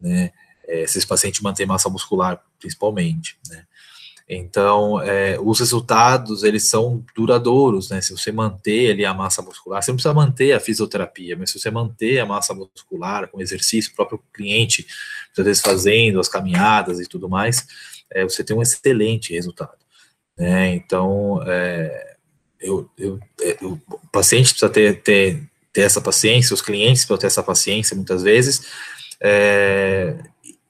né? 0.00 0.32
É, 0.66 0.86
se 0.86 0.96
esse 0.96 1.06
paciente 1.06 1.42
mantém 1.42 1.66
massa 1.66 1.90
muscular, 1.90 2.42
principalmente, 2.58 3.38
né? 3.50 3.66
Então, 4.26 5.00
é, 5.02 5.38
os 5.38 5.60
resultados, 5.60 6.44
eles 6.44 6.68
são 6.68 7.04
duradouros, 7.14 7.90
né? 7.90 8.00
Se 8.00 8.10
você 8.10 8.32
manter 8.32 8.92
ali 8.92 9.04
a 9.04 9.12
massa 9.12 9.42
muscular, 9.42 9.82
você 9.82 9.90
não 9.90 9.96
precisa 9.96 10.14
manter 10.14 10.52
a 10.52 10.60
fisioterapia, 10.60 11.36
mas 11.36 11.50
se 11.50 11.60
você 11.60 11.70
manter 11.70 12.18
a 12.20 12.26
massa 12.26 12.54
muscular 12.54 13.28
com 13.28 13.40
exercício, 13.40 13.92
o 13.92 13.96
próprio 13.96 14.22
cliente, 14.32 14.86
às 15.36 15.44
vezes 15.44 15.62
fazendo 15.62 16.18
as 16.18 16.28
caminhadas 16.28 17.00
e 17.00 17.06
tudo 17.06 17.28
mais, 17.28 17.66
é, 18.10 18.24
você 18.24 18.42
tem 18.42 18.56
um 18.56 18.62
excelente 18.62 19.34
resultado. 19.34 19.76
Né? 20.38 20.74
Então, 20.74 21.42
é, 21.46 22.16
eu, 22.58 22.90
eu, 22.96 23.20
é, 23.42 23.58
o 23.62 23.78
paciente 24.10 24.50
precisa 24.50 24.70
ter, 24.70 25.02
ter, 25.02 25.42
ter 25.70 25.82
essa 25.82 26.00
paciência, 26.00 26.54
os 26.54 26.62
clientes 26.62 27.02
precisam 27.02 27.18
ter 27.18 27.26
essa 27.26 27.42
paciência 27.42 27.94
muitas 27.94 28.22
vezes, 28.22 28.66
é, 29.20 30.16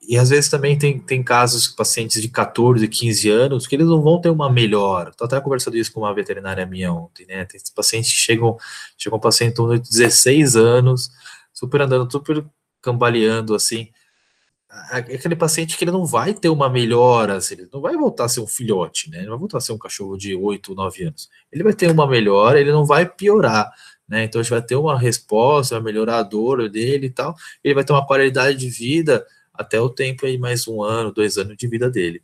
e 0.07 0.17
às 0.17 0.29
vezes 0.29 0.49
também 0.49 0.77
tem, 0.77 0.99
tem 0.99 1.23
casos, 1.23 1.67
pacientes 1.67 2.21
de 2.21 2.29
14, 2.29 2.87
15 2.87 3.29
anos, 3.29 3.67
que 3.67 3.75
eles 3.75 3.87
não 3.87 4.01
vão 4.01 4.19
ter 4.21 4.29
uma 4.29 4.51
melhora. 4.51 5.09
Estou 5.09 5.25
até 5.25 5.39
conversando 5.41 5.77
isso 5.77 5.91
com 5.91 6.01
uma 6.01 6.13
veterinária 6.13 6.65
minha 6.65 6.91
ontem, 6.93 7.25
né? 7.25 7.45
Tem 7.45 7.59
pacientes 7.75 8.11
que 8.11 8.17
chegam, 8.17 8.57
chegam 8.97 9.17
um 9.17 9.21
paciente 9.21 9.55
de 9.55 9.79
16 9.79 10.55
anos, 10.55 11.09
super 11.53 11.81
andando, 11.81 12.11
super 12.11 12.45
cambaleando, 12.81 13.55
assim. 13.55 13.89
Aquele 14.91 15.35
paciente 15.35 15.77
que 15.77 15.85
ele 15.85 15.91
não 15.91 16.05
vai 16.05 16.33
ter 16.33 16.49
uma 16.49 16.69
melhora, 16.69 17.37
assim, 17.37 17.55
ele 17.55 17.69
não 17.71 17.81
vai 17.81 17.95
voltar 17.95 18.25
a 18.25 18.29
ser 18.29 18.41
um 18.41 18.47
filhote, 18.47 19.09
né? 19.09 19.19
Ele 19.19 19.29
vai 19.29 19.37
voltar 19.37 19.57
a 19.59 19.61
ser 19.61 19.71
um 19.71 19.77
cachorro 19.77 20.17
de 20.17 20.35
8, 20.35 20.75
9 20.75 21.03
anos. 21.05 21.29
Ele 21.51 21.63
vai 21.63 21.73
ter 21.73 21.89
uma 21.89 22.05
melhora, 22.07 22.59
ele 22.59 22.71
não 22.71 22.85
vai 22.85 23.05
piorar. 23.07 23.71
né? 24.07 24.25
Então 24.25 24.39
a 24.41 24.43
gente 24.43 24.51
vai 24.51 24.61
ter 24.61 24.75
uma 24.75 24.99
resposta, 24.99 25.75
vai 25.75 25.83
melhorar 25.85 26.17
a 26.19 26.23
dor 26.23 26.69
dele 26.69 27.07
e 27.07 27.09
tal. 27.09 27.35
Ele 27.63 27.73
vai 27.73 27.83
ter 27.83 27.93
uma 27.93 28.05
qualidade 28.05 28.57
de 28.57 28.69
vida 28.69 29.25
até 29.57 29.79
o 29.79 29.89
tempo 29.89 30.25
aí, 30.25 30.37
mais 30.37 30.67
um 30.67 30.81
ano, 30.81 31.11
dois 31.11 31.37
anos 31.37 31.55
de 31.57 31.67
vida 31.67 31.89
dele. 31.89 32.21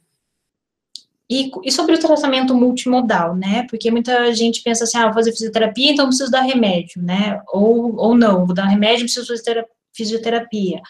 E, 1.30 1.50
e, 1.64 1.72
sobre 1.72 1.96
o 1.96 2.00
tratamento 2.00 2.54
multimodal, 2.54 3.34
né? 3.36 3.66
Porque 3.70 3.90
muita 3.90 4.34
gente 4.34 4.62
pensa 4.62 4.84
assim, 4.84 4.98
ah, 4.98 5.06
vou 5.06 5.14
fazer 5.14 5.32
fisioterapia, 5.32 5.92
então 5.92 6.08
preciso 6.08 6.30
dar 6.30 6.42
remédio, 6.42 7.02
né? 7.02 7.42
Ou, 7.54 7.96
ou 7.96 8.14
não, 8.14 8.46
vou 8.46 8.54
dar 8.54 8.66
remédio, 8.66 9.06
preciso 9.06 9.28
fazer 9.28 9.66
fisioterapia. 9.94 10.82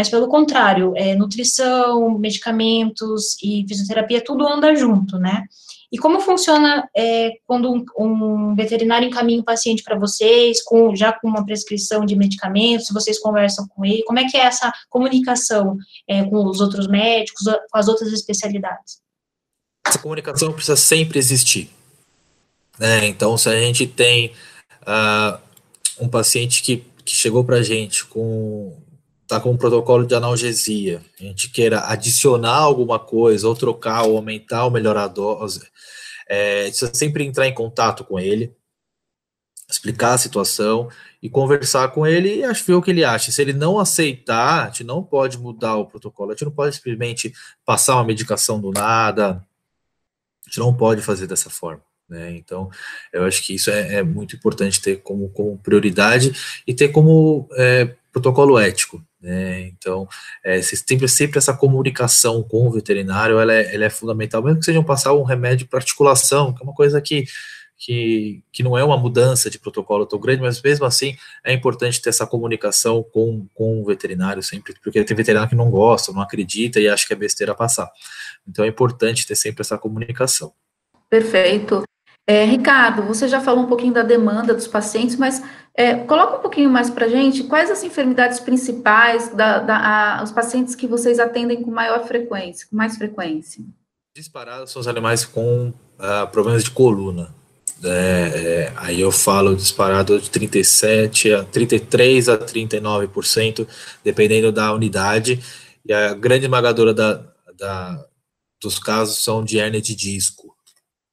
Mas 0.00 0.08
pelo 0.08 0.28
contrário, 0.28 0.94
é, 0.96 1.14
nutrição, 1.14 2.18
medicamentos 2.18 3.36
e 3.42 3.66
fisioterapia, 3.68 4.24
tudo 4.24 4.48
anda 4.48 4.74
junto, 4.74 5.18
né? 5.18 5.44
E 5.92 5.98
como 5.98 6.22
funciona 6.22 6.88
é, 6.96 7.32
quando 7.46 7.70
um, 7.70 7.84
um, 7.98 8.54
veterinário 8.54 9.06
encaminha 9.06 9.38
um 9.38 9.44
paciente 9.44 9.82
para 9.82 9.98
vocês, 9.98 10.62
com, 10.62 10.96
já 10.96 11.12
com 11.12 11.28
uma 11.28 11.44
prescrição 11.44 12.06
de 12.06 12.16
medicamentos, 12.16 12.88
vocês 12.90 13.18
conversam 13.18 13.68
com 13.68 13.84
ele, 13.84 14.02
como 14.04 14.18
é 14.18 14.26
que 14.26 14.38
é 14.38 14.40
essa 14.40 14.72
comunicação 14.88 15.76
é, 16.08 16.24
com 16.24 16.46
os 16.46 16.62
outros 16.62 16.86
médicos, 16.86 17.44
com 17.70 17.78
as 17.78 17.86
outras 17.86 18.10
especialidades? 18.10 19.02
Essa 19.86 19.98
comunicação 19.98 20.50
precisa 20.50 20.76
sempre 20.76 21.18
existir. 21.18 21.68
Né? 22.78 23.06
Então, 23.06 23.36
se 23.36 23.50
a 23.50 23.60
gente 23.60 23.86
tem 23.86 24.32
uh, 24.80 25.38
um 26.00 26.08
paciente 26.08 26.62
que, 26.62 26.86
que 27.04 27.14
chegou 27.14 27.44
para 27.44 27.56
a 27.56 27.62
gente 27.62 28.06
com 28.06 28.74
está 29.30 29.40
com 29.40 29.52
um 29.52 29.56
protocolo 29.56 30.04
de 30.04 30.12
analgesia, 30.12 31.00
a 31.20 31.22
gente 31.22 31.50
queira 31.50 31.86
adicionar 31.86 32.56
alguma 32.56 32.98
coisa, 32.98 33.46
ou 33.46 33.54
trocar, 33.54 34.02
ou 34.02 34.16
aumentar, 34.16 34.64
ou 34.64 34.72
melhorar 34.72 35.04
a 35.04 35.08
dose, 35.08 35.60
é, 36.28 36.64
precisa 36.64 36.92
sempre 36.92 37.24
entrar 37.24 37.46
em 37.46 37.54
contato 37.54 38.02
com 38.02 38.18
ele, 38.18 38.52
explicar 39.70 40.14
a 40.14 40.18
situação 40.18 40.88
e 41.22 41.30
conversar 41.30 41.88
com 41.92 42.04
ele 42.04 42.44
e 42.44 42.52
ver 42.52 42.74
o 42.74 42.82
que 42.82 42.90
ele 42.90 43.04
acha. 43.04 43.30
Se 43.30 43.40
ele 43.40 43.52
não 43.52 43.78
aceitar, 43.78 44.64
a 44.64 44.66
gente 44.66 44.82
não 44.82 45.00
pode 45.00 45.38
mudar 45.38 45.76
o 45.76 45.86
protocolo, 45.86 46.30
a 46.30 46.34
gente 46.34 46.44
não 46.44 46.52
pode 46.52 46.74
simplesmente 46.74 47.32
passar 47.64 47.94
uma 47.94 48.04
medicação 48.04 48.60
do 48.60 48.72
nada, 48.72 49.46
a 50.44 50.48
gente 50.48 50.58
não 50.58 50.74
pode 50.74 51.02
fazer 51.02 51.28
dessa 51.28 51.48
forma. 51.48 51.82
Né? 52.08 52.32
Então, 52.32 52.68
eu 53.12 53.24
acho 53.24 53.44
que 53.44 53.54
isso 53.54 53.70
é, 53.70 53.94
é 53.94 54.02
muito 54.02 54.34
importante 54.34 54.82
ter 54.82 54.96
como, 54.96 55.28
como 55.28 55.56
prioridade 55.56 56.32
e 56.66 56.74
ter 56.74 56.88
como 56.88 57.48
é, 57.52 57.94
protocolo 58.10 58.58
ético. 58.58 59.00
Né? 59.20 59.68
Então, 59.68 60.08
é, 60.42 60.62
sempre, 60.62 61.06
sempre 61.08 61.38
essa 61.38 61.52
comunicação 61.52 62.42
com 62.42 62.66
o 62.66 62.70
veterinário 62.70 63.38
ela 63.38 63.52
é, 63.52 63.74
ela 63.74 63.84
é 63.84 63.90
fundamental, 63.90 64.42
mesmo 64.42 64.60
que 64.60 64.64
sejam 64.64 64.82
passar 64.82 65.12
um 65.12 65.22
remédio 65.22 65.68
para 65.68 65.78
articulação, 65.78 66.54
que 66.54 66.62
é 66.62 66.64
uma 66.64 66.72
coisa 66.72 67.00
que, 67.02 67.26
que, 67.76 68.42
que 68.50 68.62
não 68.62 68.78
é 68.78 68.82
uma 68.82 68.96
mudança 68.96 69.50
de 69.50 69.58
protocolo 69.58 70.06
tão 70.06 70.18
grande, 70.18 70.40
mas 70.40 70.62
mesmo 70.62 70.86
assim 70.86 71.16
é 71.44 71.52
importante 71.52 72.00
ter 72.00 72.08
essa 72.08 72.26
comunicação 72.26 73.02
com, 73.02 73.46
com 73.54 73.82
o 73.82 73.84
veterinário 73.84 74.42
sempre, 74.42 74.74
porque 74.82 75.04
tem 75.04 75.16
veterinário 75.16 75.50
que 75.50 75.56
não 75.56 75.70
gosta, 75.70 76.12
não 76.12 76.22
acredita 76.22 76.80
e 76.80 76.88
acha 76.88 77.06
que 77.06 77.12
é 77.12 77.16
besteira 77.16 77.54
passar. 77.54 77.90
Então 78.48 78.64
é 78.64 78.68
importante 78.68 79.26
ter 79.26 79.34
sempre 79.34 79.60
essa 79.60 79.76
comunicação. 79.76 80.52
Perfeito. 81.10 81.89
É, 82.30 82.44
Ricardo, 82.44 83.02
você 83.02 83.26
já 83.26 83.40
falou 83.40 83.64
um 83.64 83.66
pouquinho 83.66 83.92
da 83.92 84.04
demanda 84.04 84.54
dos 84.54 84.68
pacientes, 84.68 85.16
mas 85.16 85.42
é, 85.74 85.96
coloca 85.96 86.36
um 86.36 86.40
pouquinho 86.40 86.70
mais 86.70 86.88
para 86.88 87.06
a 87.06 87.08
gente 87.08 87.42
quais 87.42 87.68
as 87.68 87.82
enfermidades 87.82 88.38
principais 88.38 89.34
da, 89.34 89.58
da 89.58 89.76
a, 89.76 90.22
os 90.22 90.30
pacientes 90.30 90.76
que 90.76 90.86
vocês 90.86 91.18
atendem 91.18 91.60
com 91.60 91.72
maior 91.72 92.06
frequência, 92.06 92.68
com 92.70 92.76
mais 92.76 92.96
frequência. 92.96 93.64
Disparados 94.14 94.70
são 94.70 94.78
os 94.78 94.86
animais 94.86 95.24
com 95.24 95.70
uh, 95.98 96.26
problemas 96.30 96.62
de 96.62 96.70
coluna. 96.70 97.34
É, 97.82 97.88
é, 97.88 98.72
aí 98.76 99.00
eu 99.00 99.10
falo 99.10 99.56
disparado 99.56 100.20
de 100.20 100.30
37 100.30 101.32
a 101.32 101.42
33 101.42 102.28
a 102.28 102.38
39%, 102.38 103.66
dependendo 104.04 104.52
da 104.52 104.72
unidade, 104.72 105.42
e 105.84 105.92
a 105.92 106.14
grande 106.14 106.44
esmagadora 106.44 106.94
da, 106.94 107.24
da, 107.58 108.04
dos 108.62 108.78
casos 108.78 109.20
são 109.24 109.42
de 109.42 109.58
hernia 109.58 109.82
de 109.82 109.96
disco 109.96 110.59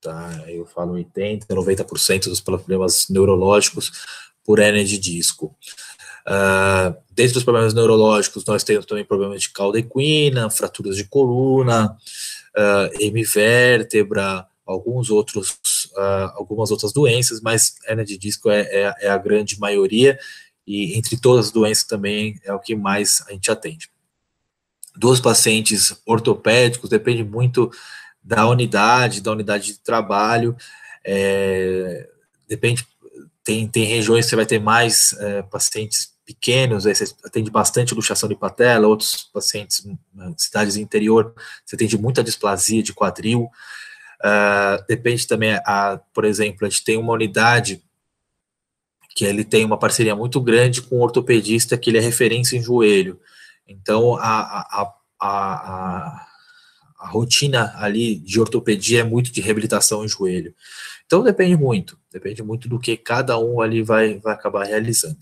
tá? 0.07 0.45
Eu 0.47 0.65
falo 0.65 0.93
80%, 0.93 1.47
90% 1.47 2.29
dos 2.29 2.39
problemas 2.39 3.07
neurológicos 3.09 3.91
por 4.45 4.59
hernia 4.59 4.85
de 4.85 4.97
disco. 4.97 5.53
Uh, 6.25 6.95
dentro 7.11 7.33
dos 7.33 7.43
problemas 7.43 7.73
neurológicos, 7.73 8.45
nós 8.45 8.63
temos 8.63 8.85
também 8.85 9.03
problemas 9.03 9.41
de 9.41 9.49
cauda 9.49 9.79
equina, 9.79 10.49
fraturas 10.49 10.95
de 10.95 11.03
coluna, 11.03 11.97
uh, 12.55 13.01
hemivértebra, 13.01 14.45
alguns 14.65 15.09
outros, 15.09 15.49
uh, 15.97 16.31
algumas 16.35 16.71
outras 16.71 16.93
doenças, 16.93 17.41
mas 17.41 17.75
hernia 17.85 18.05
de 18.05 18.17
disco 18.17 18.49
é, 18.49 18.61
é, 18.61 18.95
é, 19.01 19.09
a 19.09 19.17
grande 19.17 19.59
maioria, 19.59 20.17
e 20.65 20.97
entre 20.97 21.17
todas 21.17 21.47
as 21.47 21.51
doenças 21.51 21.83
também 21.83 22.39
é 22.45 22.53
o 22.53 22.59
que 22.59 22.75
mais 22.75 23.21
a 23.27 23.33
gente 23.33 23.51
atende. 23.51 23.89
Dos 24.95 25.19
pacientes 25.19 25.93
ortopédicos, 26.05 26.89
depende 26.89 27.23
muito 27.23 27.69
da 28.27 28.45
unidade, 28.45 29.21
da 29.21 29.31
unidade 29.31 29.67
de 29.67 29.79
trabalho. 29.79 30.55
É, 31.03 32.09
depende, 32.47 32.85
tem, 33.41 33.65
tem 33.65 33.85
regiões 33.85 34.25
que 34.25 34.31
você 34.31 34.35
vai 34.35 34.45
ter 34.45 34.59
mais 34.59 35.13
é, 35.19 35.41
pacientes 35.43 36.13
pequenos, 36.25 36.85
aí 36.85 36.93
você 36.93 37.05
atende 37.23 37.49
bastante 37.49 37.95
luxação 37.95 38.27
de 38.27 38.35
patela, 38.35 38.85
outros 38.85 39.29
pacientes, 39.33 39.87
cidades 40.35 40.75
interior, 40.75 41.33
você 41.65 41.77
atende 41.77 41.97
muita 41.97 42.21
displasia 42.21 42.83
de 42.83 42.93
quadril. 42.93 43.49
Uh, 44.19 44.83
depende 44.89 45.25
também, 45.25 45.53
a, 45.65 46.01
por 46.13 46.25
exemplo, 46.25 46.67
a 46.67 46.69
gente 46.69 46.83
tem 46.83 46.97
uma 46.97 47.13
unidade 47.13 47.81
que 49.15 49.23
ele 49.23 49.45
tem 49.45 49.63
uma 49.63 49.79
parceria 49.79 50.15
muito 50.17 50.41
grande 50.41 50.81
com 50.81 50.97
um 50.97 51.01
ortopedista 51.01 51.77
que 51.77 51.89
ele 51.89 51.99
é 51.99 52.01
referência 52.01 52.57
em 52.57 52.61
joelho. 52.61 53.21
Então, 53.65 54.17
a, 54.17 54.41
a, 54.59 54.93
a, 55.19 55.27
a 55.27 56.26
a 57.07 57.09
rotina 57.09 57.73
ali 57.77 58.15
de 58.15 58.37
ortopedia 58.37 58.99
é 58.99 59.03
muito 59.03 59.31
de 59.31 59.39
reabilitação 59.39 60.03
em 60.03 60.09
joelho. 60.09 60.53
Então 61.05 61.23
depende 61.23 61.55
muito, 61.55 61.97
depende 62.11 62.43
muito 62.43 62.67
do 62.67 62.77
que 62.77 62.97
cada 62.97 63.39
um 63.39 63.61
ali 63.61 63.81
vai, 63.81 64.19
vai 64.19 64.33
acabar 64.33 64.65
realizando. 64.65 65.17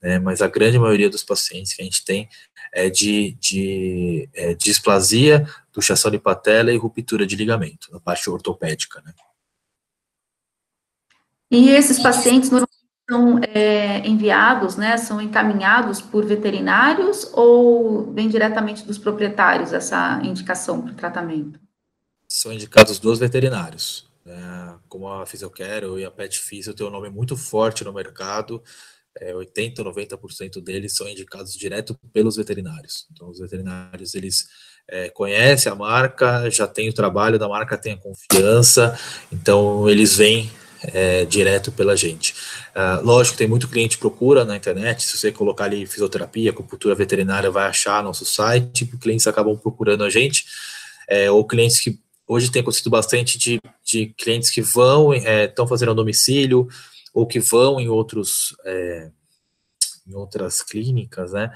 Né? 0.00 0.20
Mas 0.20 0.40
a 0.40 0.46
grande 0.46 0.78
maioria 0.78 1.10
dos 1.10 1.24
pacientes 1.24 1.74
que 1.74 1.82
a 1.82 1.84
gente 1.84 2.04
tem 2.04 2.28
é 2.72 2.88
de, 2.88 3.32
de 3.40 4.28
é, 4.32 4.54
displasia, 4.54 5.48
luxação 5.74 6.08
de 6.08 6.20
patela 6.20 6.72
e 6.72 6.76
ruptura 6.76 7.26
de 7.26 7.34
ligamento, 7.34 7.90
na 7.90 7.98
parte 7.98 8.30
ortopédica. 8.30 9.02
Né? 9.04 9.12
E 11.50 11.70
esses 11.70 11.98
pacientes 12.00 12.48
normalmente 12.48 12.83
são 13.08 13.38
é, 13.42 14.06
enviados, 14.06 14.76
né, 14.76 14.96
são 14.96 15.20
encaminhados 15.20 16.00
por 16.00 16.24
veterinários 16.24 17.30
ou 17.32 18.12
vem 18.12 18.28
diretamente 18.28 18.84
dos 18.84 18.98
proprietários 18.98 19.72
essa 19.72 20.20
indicação 20.22 20.80
para 20.80 20.92
o 20.92 20.96
tratamento? 20.96 21.60
São 22.28 22.52
indicados 22.52 22.98
dos 22.98 23.18
veterinários. 23.18 24.10
Né, 24.24 24.78
como 24.88 25.06
a 25.08 25.26
Fisiocare 25.26 25.86
e 25.98 26.04
a 26.04 26.10
Pet 26.10 26.38
Physio 26.38 26.72
tem 26.72 26.86
um 26.86 26.90
nome 26.90 27.10
muito 27.10 27.36
forte 27.36 27.84
no 27.84 27.92
mercado, 27.92 28.62
é, 29.20 29.34
80, 29.34 29.84
90% 29.84 30.62
deles 30.62 30.96
são 30.96 31.06
indicados 31.06 31.52
direto 31.54 31.98
pelos 32.12 32.36
veterinários. 32.36 33.06
Então, 33.12 33.28
os 33.28 33.38
veterinários, 33.38 34.14
eles 34.14 34.48
é, 34.88 35.08
conhecem 35.10 35.70
a 35.70 35.74
marca, 35.74 36.50
já 36.50 36.66
tem 36.66 36.88
o 36.88 36.92
trabalho 36.92 37.38
da 37.38 37.48
marca, 37.48 37.78
tem 37.78 37.92
a 37.92 37.96
confiança, 37.96 38.98
então 39.30 39.88
eles 39.88 40.16
vêm 40.16 40.50
é, 40.92 41.24
direto 41.24 41.72
pela 41.72 41.96
gente. 41.96 42.34
Uh, 42.74 43.04
lógico, 43.04 43.38
tem 43.38 43.46
muito 43.46 43.68
cliente 43.68 43.98
procura 43.98 44.44
na 44.44 44.56
internet, 44.56 45.02
se 45.02 45.16
você 45.16 45.32
colocar 45.32 45.64
ali 45.64 45.86
fisioterapia, 45.86 46.50
acupuntura 46.50 46.94
veterinária, 46.94 47.50
vai 47.50 47.66
achar 47.66 48.02
nosso 48.02 48.24
site, 48.24 48.86
clientes 49.00 49.26
acabam 49.26 49.56
procurando 49.56 50.04
a 50.04 50.10
gente, 50.10 50.44
é, 51.08 51.30
ou 51.30 51.44
clientes 51.46 51.80
que 51.80 51.98
hoje 52.26 52.50
tem 52.50 52.62
acontecido 52.62 52.90
bastante 52.90 53.38
de, 53.38 53.60
de 53.84 54.06
clientes 54.16 54.50
que 54.50 54.62
vão, 54.62 55.12
estão 55.14 55.64
é, 55.64 55.68
fazendo 55.68 55.92
a 55.92 55.94
domicílio, 55.94 56.68
ou 57.12 57.26
que 57.26 57.38
vão 57.38 57.80
em 57.80 57.88
outros 57.88 58.56
é, 58.64 59.10
em 60.06 60.14
outras 60.14 60.62
clínicas, 60.62 61.32
né, 61.32 61.50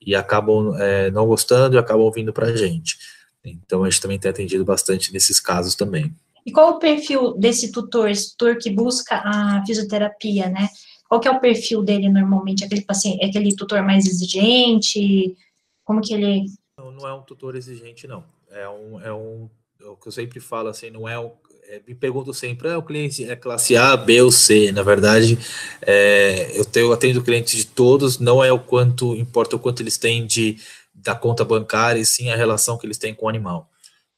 e 0.00 0.14
acabam 0.14 0.74
é, 0.78 1.10
não 1.10 1.26
gostando 1.26 1.76
e 1.76 1.78
acabam 1.78 2.10
vindo 2.10 2.32
para 2.32 2.46
a 2.46 2.56
gente. 2.56 2.96
Então, 3.44 3.84
a 3.84 3.90
gente 3.90 4.00
também 4.00 4.18
tem 4.18 4.30
atendido 4.30 4.64
bastante 4.64 5.12
nesses 5.12 5.40
casos 5.40 5.74
também. 5.74 6.14
E 6.44 6.52
qual 6.52 6.70
o 6.70 6.78
perfil 6.78 7.34
desse 7.34 7.70
tutor, 7.70 8.10
esse 8.10 8.30
tutor 8.30 8.56
que 8.56 8.70
busca 8.70 9.16
a 9.16 9.64
fisioterapia, 9.66 10.48
né? 10.48 10.68
Qual 11.08 11.20
que 11.20 11.28
é 11.28 11.30
o 11.30 11.40
perfil 11.40 11.82
dele 11.82 12.08
normalmente? 12.08 12.64
Aquele 12.64 12.82
paciente, 12.82 13.24
aquele 13.24 13.54
tutor 13.54 13.82
mais 13.82 14.06
exigente? 14.06 15.36
Como 15.84 16.00
que 16.00 16.14
ele... 16.14 16.46
Não, 16.78 16.92
não 16.92 17.08
é 17.08 17.12
um 17.12 17.22
tutor 17.22 17.56
exigente, 17.56 18.06
não. 18.06 18.24
É 18.50 18.68
um, 18.68 19.00
é 19.00 19.12
um, 19.12 19.50
é 19.80 19.86
o 19.86 19.96
que 19.96 20.08
eu 20.08 20.12
sempre 20.12 20.40
falo 20.40 20.68
assim, 20.68 20.90
não 20.90 21.08
é 21.08 21.18
um, 21.18 21.32
é, 21.70 21.80
me 21.86 21.94
pergunto 21.94 22.34
sempre, 22.34 22.68
ah, 22.68 22.78
o 22.78 22.82
cliente 22.82 23.24
é 23.24 23.36
classe 23.36 23.76
A, 23.76 23.96
B 23.96 24.20
ou 24.22 24.32
C? 24.32 24.72
Na 24.72 24.82
verdade, 24.82 25.38
é, 25.82 26.50
eu 26.58 26.64
tenho 26.64 26.92
atendo 26.92 27.22
clientes 27.22 27.56
de 27.56 27.64
todos, 27.64 28.18
não 28.18 28.42
é 28.42 28.52
o 28.52 28.58
quanto 28.58 29.14
importa 29.14 29.54
o 29.54 29.58
quanto 29.58 29.80
eles 29.80 29.96
têm 29.96 30.26
de 30.26 30.58
da 30.92 31.14
conta 31.14 31.44
bancária, 31.44 32.00
e 32.00 32.04
sim 32.04 32.28
a 32.30 32.36
relação 32.36 32.76
que 32.76 32.86
eles 32.86 32.98
têm 32.98 33.14
com 33.14 33.26
o 33.26 33.28
animal. 33.28 33.70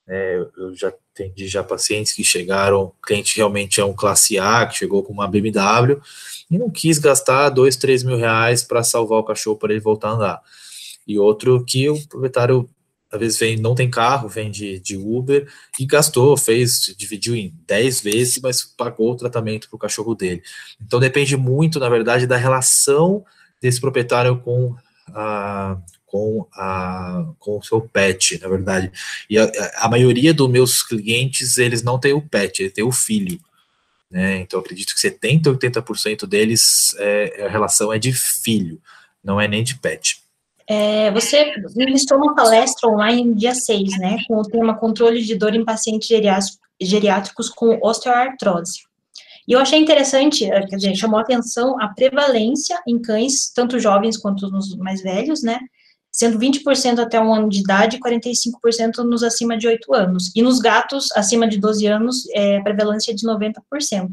É, 0.08 0.42
eu 0.56 0.74
já 0.74 0.92
Atendi 1.14 1.46
já 1.46 1.62
pacientes 1.62 2.12
que 2.12 2.24
chegaram, 2.24 2.92
cliente 3.02 3.36
realmente 3.36 3.80
é 3.80 3.84
um 3.84 3.92
classe 3.92 4.38
A, 4.38 4.66
que 4.66 4.78
chegou 4.78 5.02
com 5.02 5.12
uma 5.12 5.28
BMW 5.28 6.00
e 6.50 6.58
não 6.58 6.70
quis 6.70 6.98
gastar 6.98 7.50
dois, 7.50 7.76
três 7.76 8.02
mil 8.02 8.16
reais 8.16 8.62
para 8.62 8.82
salvar 8.82 9.18
o 9.18 9.24
cachorro 9.24 9.56
para 9.56 9.72
ele 9.72 9.80
voltar 9.80 10.08
a 10.08 10.12
andar. 10.12 10.42
E 11.06 11.18
outro 11.18 11.64
que 11.64 11.88
o 11.88 12.08
proprietário 12.08 12.68
às 13.12 13.20
vezes 13.20 13.38
vem, 13.38 13.58
não 13.58 13.74
tem 13.74 13.90
carro, 13.90 14.26
vem 14.26 14.50
de, 14.50 14.80
de 14.80 14.96
Uber 14.96 15.46
e 15.78 15.84
gastou, 15.84 16.34
fez, 16.34 16.94
dividiu 16.96 17.36
em 17.36 17.54
10 17.66 18.00
vezes, 18.00 18.40
mas 18.42 18.64
pagou 18.64 19.12
o 19.12 19.16
tratamento 19.16 19.68
para 19.68 19.76
o 19.76 19.78
cachorro 19.78 20.14
dele. 20.14 20.42
Então 20.80 20.98
depende 20.98 21.36
muito, 21.36 21.78
na 21.78 21.90
verdade, 21.90 22.26
da 22.26 22.38
relação 22.38 23.22
desse 23.60 23.78
proprietário 23.78 24.40
com 24.40 24.74
a, 25.14 25.76
com, 26.12 26.46
a, 26.52 27.24
com 27.38 27.56
o 27.56 27.62
seu 27.62 27.80
pet, 27.80 28.38
na 28.42 28.46
verdade. 28.46 28.92
E 29.30 29.38
a, 29.38 29.50
a 29.78 29.88
maioria 29.88 30.34
dos 30.34 30.48
meus 30.50 30.82
clientes, 30.82 31.56
eles 31.56 31.82
não 31.82 31.98
têm 31.98 32.12
o 32.12 32.20
pet, 32.20 32.60
eles 32.60 32.74
têm 32.74 32.84
o 32.84 32.92
filho. 32.92 33.40
Né? 34.10 34.40
Então, 34.40 34.60
acredito 34.60 34.94
que 34.94 35.00
70%, 35.00 35.44
80% 35.58 36.26
deles, 36.26 36.94
é, 36.98 37.46
a 37.46 37.48
relação 37.48 37.90
é 37.90 37.98
de 37.98 38.12
filho, 38.12 38.78
não 39.24 39.40
é 39.40 39.48
nem 39.48 39.64
de 39.64 39.78
pet. 39.78 40.20
É, 40.66 41.10
você 41.10 41.54
ministrou 41.74 42.20
uma 42.20 42.34
palestra 42.34 42.90
online 42.90 43.24
no 43.24 43.34
dia 43.34 43.54
6, 43.54 43.98
né, 43.98 44.18
com 44.28 44.36
o 44.36 44.44
tema 44.44 44.78
controle 44.78 45.22
de 45.22 45.34
dor 45.34 45.54
em 45.54 45.64
pacientes 45.64 46.08
geriátricos 46.80 47.48
com 47.48 47.78
osteoartrose. 47.82 48.82
E 49.48 49.52
eu 49.52 49.60
achei 49.60 49.78
interessante, 49.78 50.44
eh, 50.44 50.66
quer 50.66 50.76
dizer, 50.76 50.94
chamou 50.94 51.18
a 51.18 51.22
atenção 51.22 51.80
a 51.80 51.88
prevalência 51.88 52.80
em 52.86 53.00
cães, 53.00 53.50
tanto 53.52 53.80
jovens 53.80 54.16
quanto 54.16 54.48
nos 54.48 54.76
mais 54.76 55.02
velhos, 55.02 55.42
né, 55.42 55.58
sendo 56.12 56.38
20% 56.38 56.98
até 56.98 57.18
um 57.18 57.32
ano 57.32 57.48
de 57.48 57.60
idade 57.60 57.96
e 57.96 58.00
45% 58.00 58.98
nos 59.04 59.22
acima 59.22 59.56
de 59.56 59.66
8 59.66 59.94
anos. 59.94 60.30
E 60.36 60.42
nos 60.42 60.58
gatos, 60.58 61.10
acima 61.12 61.48
de 61.48 61.58
12 61.58 61.86
anos, 61.86 62.28
é, 62.34 62.58
a 62.58 62.62
prevalência 62.62 63.12
é 63.12 63.14
de 63.14 63.26
90%. 63.26 64.10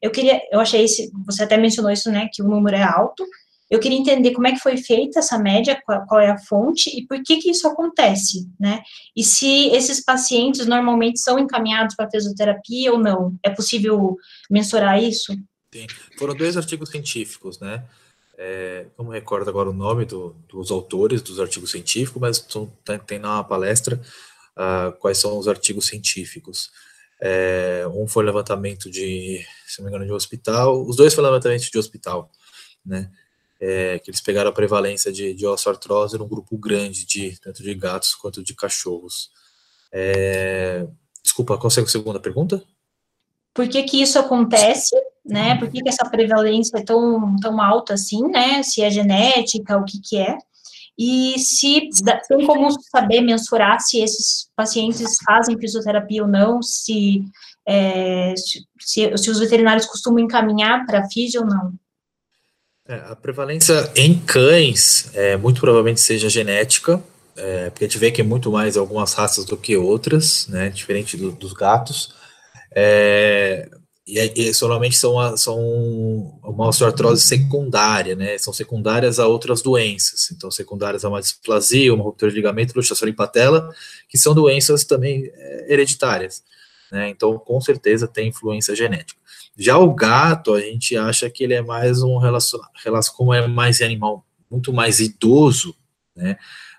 Eu 0.00 0.10
queria, 0.10 0.40
eu 0.50 0.58
achei 0.60 0.84
esse, 0.84 1.10
você 1.26 1.42
até 1.42 1.56
mencionou 1.56 1.90
isso, 1.90 2.10
né, 2.10 2.28
que 2.32 2.42
o 2.42 2.48
número 2.48 2.76
é 2.76 2.82
alto, 2.82 3.24
eu 3.68 3.80
queria 3.80 3.98
entender 3.98 4.32
como 4.32 4.46
é 4.46 4.52
que 4.52 4.60
foi 4.60 4.76
feita 4.76 5.18
essa 5.18 5.38
média, 5.38 5.80
qual, 5.84 6.06
qual, 6.06 6.20
é 6.20 6.30
a 6.30 6.38
fonte 6.38 6.88
e 6.96 7.04
por 7.04 7.20
que 7.22 7.38
que 7.38 7.50
isso 7.50 7.66
acontece, 7.66 8.48
né? 8.60 8.80
E 9.14 9.24
se 9.24 9.68
esses 9.70 10.04
pacientes 10.04 10.66
normalmente 10.66 11.18
são 11.18 11.36
encaminhados 11.36 11.96
para 11.96 12.08
fisioterapia 12.08 12.92
ou 12.92 12.98
não? 12.98 13.34
É 13.42 13.50
possível 13.50 14.16
mensurar 14.48 15.02
isso? 15.02 15.32
Sim. 15.74 15.86
Foram 16.16 16.36
dois 16.36 16.56
artigos 16.56 16.90
científicos, 16.90 17.58
né? 17.58 17.82
É, 18.38 18.86
não 18.98 19.06
me 19.06 19.14
recordo 19.14 19.48
agora 19.48 19.70
o 19.70 19.72
nome 19.72 20.04
do, 20.04 20.36
dos 20.48 20.70
autores 20.70 21.22
dos 21.22 21.40
artigos 21.40 21.70
científicos, 21.70 22.20
mas 22.20 22.38
tem, 22.38 22.72
tá, 22.84 22.98
tem 22.98 23.18
na 23.18 23.42
palestra 23.42 24.00
uh, 24.56 24.92
quais 24.98 25.18
são 25.18 25.38
os 25.38 25.48
artigos 25.48 25.86
científicos. 25.86 26.70
É, 27.20 27.84
um 27.94 28.06
foi 28.06 28.24
levantamento 28.24 28.90
de, 28.90 29.44
se 29.66 29.78
não 29.78 29.86
me 29.86 29.90
engano, 29.90 30.04
de 30.04 30.12
um 30.12 30.16
hospital, 30.16 30.86
os 30.86 30.96
dois 30.96 31.14
foram 31.14 31.30
levantamento 31.30 31.70
de 31.70 31.78
hospital, 31.78 32.30
né? 32.84 33.10
é, 33.60 33.98
que 33.98 34.10
eles 34.10 34.20
pegaram 34.20 34.50
a 34.50 34.52
prevalência 34.52 35.12
de, 35.12 35.34
de 35.34 35.46
osteoartrose 35.46 36.18
num 36.18 36.28
grupo 36.28 36.56
grande, 36.58 37.06
de, 37.06 37.38
tanto 37.40 37.62
de 37.62 37.74
gatos 37.74 38.14
quanto 38.14 38.42
de 38.42 38.54
cachorros. 38.54 39.30
É, 39.90 40.86
desculpa, 41.22 41.56
consegue 41.56 41.86
a 41.86 41.90
segunda 41.90 42.20
pergunta? 42.20 42.62
Por 43.56 43.66
que 43.66 43.82
que 43.84 44.02
isso 44.02 44.18
acontece, 44.18 44.94
né? 45.24 45.56
Por 45.58 45.70
que, 45.70 45.82
que 45.82 45.88
essa 45.88 46.04
prevalência 46.08 46.76
é 46.76 46.84
tão, 46.84 47.34
tão 47.36 47.60
alta 47.60 47.94
assim, 47.94 48.28
né? 48.28 48.62
Se 48.62 48.82
é 48.82 48.90
genética, 48.90 49.78
o 49.78 49.84
que 49.84 49.98
que 49.98 50.18
é? 50.18 50.36
E 50.98 51.38
se 51.38 51.88
tem 52.28 52.46
como 52.46 52.70
saber 52.90 53.22
mensurar 53.22 53.80
se 53.80 53.98
esses 54.00 54.48
pacientes 54.54 55.16
fazem 55.24 55.58
fisioterapia 55.58 56.22
ou 56.22 56.28
não, 56.28 56.62
se, 56.62 57.24
é, 57.66 58.34
se, 58.78 59.16
se, 59.16 59.30
os 59.30 59.38
veterinários 59.38 59.86
costumam 59.86 60.20
encaminhar 60.20 60.86
para 60.86 61.08
fisio 61.08 61.42
ou 61.42 61.46
não? 61.46 61.74
É, 62.88 62.94
a 63.10 63.16
prevalência 63.16 63.90
em 63.96 64.18
cães 64.18 65.10
é, 65.14 65.36
muito 65.36 65.60
provavelmente 65.60 66.00
seja 66.00 66.30
genética, 66.30 67.02
é, 67.36 67.68
porque 67.68 67.84
a 67.84 67.88
gente 67.88 67.98
vê 67.98 68.10
que 68.10 68.20
é 68.20 68.24
muito 68.24 68.50
mais 68.50 68.76
algumas 68.76 69.12
raças 69.12 69.44
do 69.44 69.56
que 69.56 69.76
outras, 69.76 70.46
né, 70.46 70.70
diferente 70.70 71.16
do, 71.16 71.32
dos 71.32 71.52
gatos. 71.52 72.14
É, 72.78 73.70
e, 74.06 74.20
e 74.20 74.54
somente 74.54 74.96
são, 74.96 75.36
são 75.36 75.58
uma 76.44 76.68
osteoartrose 76.68 77.22
secundária, 77.22 78.14
né, 78.14 78.38
são 78.38 78.52
secundárias 78.52 79.18
a 79.18 79.26
outras 79.26 79.62
doenças, 79.62 80.30
então 80.30 80.50
secundárias 80.50 81.04
a 81.04 81.08
uma 81.08 81.20
displasia, 81.20 81.92
uma 81.92 82.04
ruptura 82.04 82.30
de 82.30 82.36
ligamento, 82.36 82.74
luxação 82.76 83.08
em 83.08 83.12
patela, 83.12 83.74
que 84.08 84.16
são 84.16 84.32
doenças 84.32 84.84
também 84.84 85.28
é, 85.34 85.72
hereditárias, 85.72 86.44
né, 86.92 87.08
então 87.08 87.36
com 87.38 87.60
certeza 87.60 88.06
tem 88.06 88.28
influência 88.28 88.76
genética. 88.76 89.18
Já 89.58 89.78
o 89.78 89.92
gato, 89.94 90.52
a 90.54 90.60
gente 90.60 90.96
acha 90.96 91.30
que 91.30 91.42
ele 91.42 91.54
é 91.54 91.62
mais 91.62 92.02
um 92.02 92.18
relação 92.18 92.60
como 93.16 93.32
é 93.32 93.48
mais 93.48 93.80
animal 93.80 94.24
muito 94.50 94.72
mais 94.72 95.00
idoso, 95.00 95.74
né, 96.14 96.36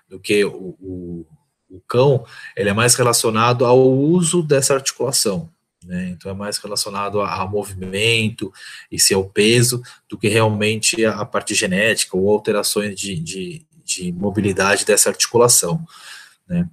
do 0.08 0.18
que 0.18 0.44
o, 0.44 0.76
o, 0.80 1.26
o 1.68 1.80
cão, 1.86 2.24
ele 2.56 2.70
é 2.70 2.72
mais 2.72 2.94
relacionado 2.94 3.66
ao 3.66 3.78
uso 3.78 4.42
dessa 4.42 4.72
articulação, 4.72 5.50
né, 5.88 6.10
então 6.10 6.30
é 6.30 6.34
mais 6.34 6.58
relacionado 6.58 7.22
a, 7.22 7.46
movimento 7.46 8.52
e 8.92 9.00
se 9.00 9.14
é 9.14 9.16
o 9.16 9.24
peso 9.24 9.82
do 10.06 10.18
que 10.18 10.28
realmente 10.28 11.02
a, 11.06 11.20
a 11.20 11.24
parte 11.24 11.54
genética 11.54 12.14
ou 12.14 12.30
alterações 12.30 12.94
de, 12.94 13.18
de, 13.18 13.66
de 13.82 14.12
mobilidade 14.12 14.84
dessa 14.84 15.08
articulação, 15.08 15.82
né. 16.46 16.68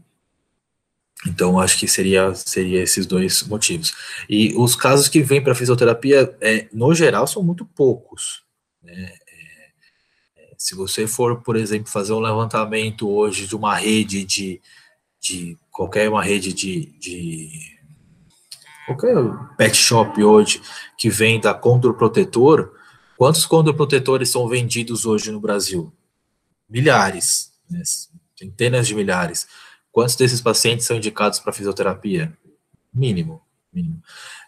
Então, 1.28 1.60
acho 1.60 1.80
que 1.80 1.88
seria, 1.88 2.36
seria 2.36 2.84
esses 2.84 3.08
dois 3.08 3.42
motivos. 3.44 3.96
E 4.30 4.54
os 4.56 4.76
casos 4.76 5.10
que 5.10 5.24
vêm 5.24 5.42
para 5.42 5.56
fisioterapia, 5.56 6.38
é, 6.40 6.68
no 6.72 6.94
geral, 6.94 7.26
são 7.26 7.42
muito 7.42 7.66
poucos. 7.66 8.44
Né? 8.84 9.12
É, 9.28 9.72
é, 10.38 10.54
se 10.56 10.76
você 10.76 11.08
for, 11.08 11.42
por 11.42 11.56
exemplo, 11.56 11.90
fazer 11.90 12.14
um 12.14 12.20
levantamento 12.20 13.10
hoje 13.10 13.48
de 13.48 13.56
uma 13.56 13.76
rede 13.76 14.24
de, 14.24 14.62
de 15.20 15.58
qualquer 15.72 16.08
uma 16.10 16.24
rede 16.24 16.54
de, 16.54 16.94
de 17.00 17.75
qualquer 18.86 19.16
pet 19.58 19.76
shop 19.76 20.24
hoje 20.24 20.62
que 20.98 21.10
venda 21.10 21.54
condor 21.54 21.94
protetor, 21.96 22.74
quantos 23.18 23.46
condor 23.46 23.74
protetores 23.74 24.30
são 24.30 24.48
vendidos 24.48 25.06
hoje 25.06 25.32
no 25.32 25.40
Brasil? 25.40 25.92
Milhares, 26.70 27.52
né? 27.70 27.82
centenas 28.38 28.88
de 28.88 28.96
milhares. 28.96 29.48
Quantos 29.92 30.16
desses 30.16 30.42
pacientes 30.42 30.86
são 30.86 30.98
indicados 30.98 31.40
para 31.40 31.54
fisioterapia? 31.54 32.38
Mínimo, 32.94 33.42
mínimo. 33.74 34.02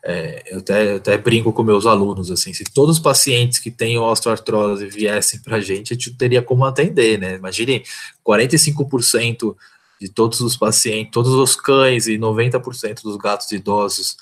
É, 0.03 0.43
eu, 0.45 0.59
até, 0.59 0.91
eu 0.93 0.97
até 0.97 1.17
brinco 1.17 1.51
com 1.51 1.63
meus 1.63 1.85
alunos, 1.85 2.31
assim, 2.31 2.53
se 2.53 2.63
todos 2.63 2.97
os 2.97 3.01
pacientes 3.01 3.59
que 3.59 3.71
têm 3.71 3.97
osteoartrose 3.97 4.87
viessem 4.87 5.41
para 5.41 5.57
a 5.57 5.61
gente, 5.61 5.93
a 5.93 5.95
gente 5.95 6.15
teria 6.15 6.41
como 6.41 6.65
atender, 6.65 7.17
né? 7.19 7.35
Imagine 7.35 7.83
45% 8.25 9.55
de 9.99 10.09
todos 10.09 10.39
os 10.41 10.55
pacientes, 10.55 11.11
todos 11.11 11.33
os 11.33 11.55
cães 11.55 12.07
e 12.07 12.17
90% 12.17 13.01
dos 13.01 13.17
gatos 13.17 13.51
idosos 13.51 14.17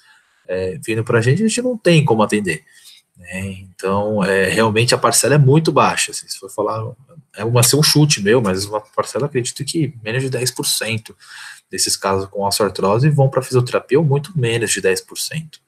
é, 0.48 0.78
vindo 0.84 1.04
para 1.04 1.20
a 1.20 1.22
gente, 1.22 1.44
a 1.44 1.48
gente 1.48 1.62
não 1.62 1.78
tem 1.78 2.04
como 2.04 2.24
atender. 2.24 2.64
Né? 3.18 3.58
Então, 3.62 4.24
é, 4.24 4.50
realmente 4.50 4.94
a 4.94 4.98
parcela 4.98 5.36
é 5.36 5.38
muito 5.38 5.72
baixa. 5.72 6.12
Assim, 6.12 6.28
se 6.28 6.38
for 6.38 6.50
falar 6.50 6.84
é 7.36 7.44
uma 7.44 7.64
ser 7.64 7.76
um 7.76 7.84
chute 7.84 8.22
meu, 8.22 8.42
mas 8.42 8.66
uma 8.66 8.82
parcela 8.82 9.26
acredito 9.26 9.64
que 9.66 9.94
menos 10.04 10.24
de 10.24 10.30
10% 10.30 11.14
desses 11.70 11.98
casos 11.98 12.28
com 12.30 12.44
osteoartrose 12.44 13.10
vão 13.10 13.30
para 13.30 13.42
fisioterapia 13.42 14.00
ou 14.00 14.06
muito 14.06 14.38
menos 14.38 14.72
de 14.72 14.82
10%, 14.82 15.60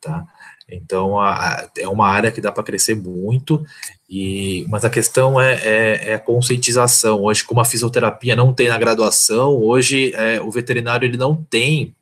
tá? 0.00 0.26
Então, 0.68 1.18
a, 1.20 1.32
a, 1.32 1.70
é 1.78 1.88
uma 1.88 2.08
área 2.08 2.32
que 2.32 2.40
dá 2.40 2.50
para 2.50 2.64
crescer 2.64 2.96
muito, 2.96 3.64
e, 4.10 4.66
mas 4.68 4.84
a 4.84 4.90
questão 4.90 5.40
é, 5.40 5.54
é, 5.62 6.10
é, 6.10 6.14
a 6.14 6.18
conscientização. 6.18 7.22
Hoje, 7.22 7.44
como 7.44 7.60
a 7.60 7.64
fisioterapia 7.64 8.34
não 8.34 8.52
tem 8.52 8.68
na 8.68 8.76
graduação, 8.76 9.54
hoje 9.54 10.12
é, 10.14 10.40
o 10.40 10.50
veterinário 10.50 11.06
ele 11.06 11.16
não 11.16 11.36
tem 11.36 11.94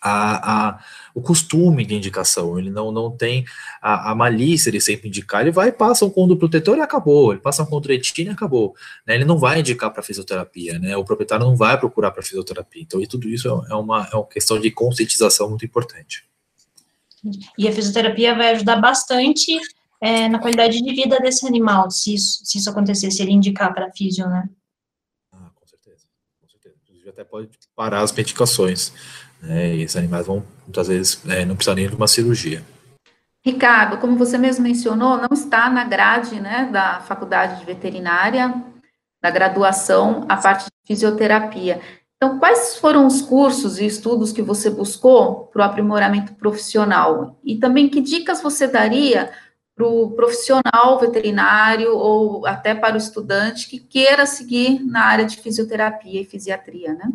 a, 0.00 0.68
a 0.68 0.84
o 1.14 1.20
costume 1.20 1.84
de 1.84 1.96
indicação, 1.96 2.58
ele 2.58 2.70
não, 2.70 2.92
não 2.92 3.10
tem 3.10 3.44
a, 3.82 4.12
a 4.12 4.14
malícia 4.14 4.70
de 4.70 4.80
sempre 4.80 5.08
indicar, 5.08 5.40
ele 5.40 5.50
vai, 5.50 5.72
passa 5.72 6.04
um 6.04 6.10
conduto 6.10 6.38
protetor 6.38 6.78
e 6.78 6.80
acabou, 6.80 7.32
ele 7.32 7.40
passa 7.40 7.64
um 7.64 7.66
condroitina 7.66 8.30
e 8.30 8.32
acabou, 8.32 8.74
né, 9.06 9.16
ele 9.16 9.24
não 9.24 9.36
vai 9.36 9.60
indicar 9.60 9.92
para 9.92 10.02
fisioterapia, 10.02 10.78
né, 10.78 10.96
o 10.96 11.04
proprietário 11.04 11.44
não 11.44 11.56
vai 11.56 11.76
procurar 11.76 12.12
para 12.12 12.22
fisioterapia, 12.22 12.82
então 12.82 13.00
e 13.00 13.06
tudo 13.06 13.28
isso 13.28 13.48
é, 13.48 13.72
é, 13.72 13.74
uma, 13.74 14.08
é 14.12 14.16
uma 14.16 14.26
questão 14.26 14.60
de 14.60 14.70
conscientização 14.70 15.48
muito 15.48 15.64
importante. 15.64 16.24
E 17.58 17.66
a 17.66 17.72
fisioterapia 17.72 18.34
vai 18.36 18.50
ajudar 18.50 18.76
bastante 18.76 19.58
é, 20.00 20.28
na 20.28 20.38
qualidade 20.38 20.80
de 20.80 20.94
vida 20.94 21.18
desse 21.18 21.46
animal, 21.46 21.90
se 21.90 22.14
isso, 22.14 22.44
se 22.44 22.58
isso 22.58 22.70
acontecer, 22.70 23.10
se 23.10 23.20
ele 23.22 23.32
indicar 23.32 23.74
para 23.74 23.90
fisio, 23.92 24.28
né? 24.28 24.48
Ah, 25.32 25.50
com 25.52 25.66
certeza, 25.66 26.06
com 26.40 26.48
certeza. 26.48 26.76
Inclusive 26.84 27.10
até 27.10 27.24
pode 27.24 27.48
parar 27.74 28.02
as 28.02 28.12
medicações, 28.12 28.92
né, 29.42 29.74
e 29.74 29.82
esses 29.82 29.96
animais 29.96 30.26
vão, 30.26 30.44
muitas 30.66 30.88
vezes, 30.88 31.20
é, 31.28 31.44
não 31.44 31.56
precisar 31.56 31.74
nem 31.74 31.88
de 31.88 31.94
uma 31.94 32.08
cirurgia. 32.08 32.62
Ricardo, 33.44 33.98
como 33.98 34.16
você 34.16 34.36
mesmo 34.36 34.62
mencionou, 34.62 35.16
não 35.16 35.30
está 35.32 35.70
na 35.70 35.84
grade 35.84 36.40
né, 36.40 36.68
da 36.70 37.00
faculdade 37.00 37.60
de 37.60 37.64
veterinária, 37.64 38.54
da 39.22 39.30
graduação, 39.30 40.26
a 40.28 40.36
parte 40.36 40.64
de 40.64 40.70
fisioterapia. 40.86 41.80
Então, 42.16 42.38
quais 42.38 42.76
foram 42.76 43.06
os 43.06 43.22
cursos 43.22 43.78
e 43.78 43.86
estudos 43.86 44.32
que 44.32 44.42
você 44.42 44.68
buscou 44.68 45.46
para 45.46 45.62
o 45.62 45.64
aprimoramento 45.64 46.34
profissional? 46.34 47.38
E 47.44 47.56
também 47.56 47.88
que 47.88 48.00
dicas 48.00 48.42
você 48.42 48.66
daria 48.66 49.30
para 49.74 49.86
o 49.86 50.10
profissional 50.10 50.98
veterinário 50.98 51.96
ou 51.96 52.44
até 52.44 52.74
para 52.74 52.96
o 52.96 52.98
estudante 52.98 53.68
que 53.68 53.78
queira 53.78 54.26
seguir 54.26 54.84
na 54.84 55.04
área 55.04 55.24
de 55.24 55.36
fisioterapia 55.36 56.20
e 56.20 56.24
fisiatria, 56.24 56.94
né? 56.94 57.12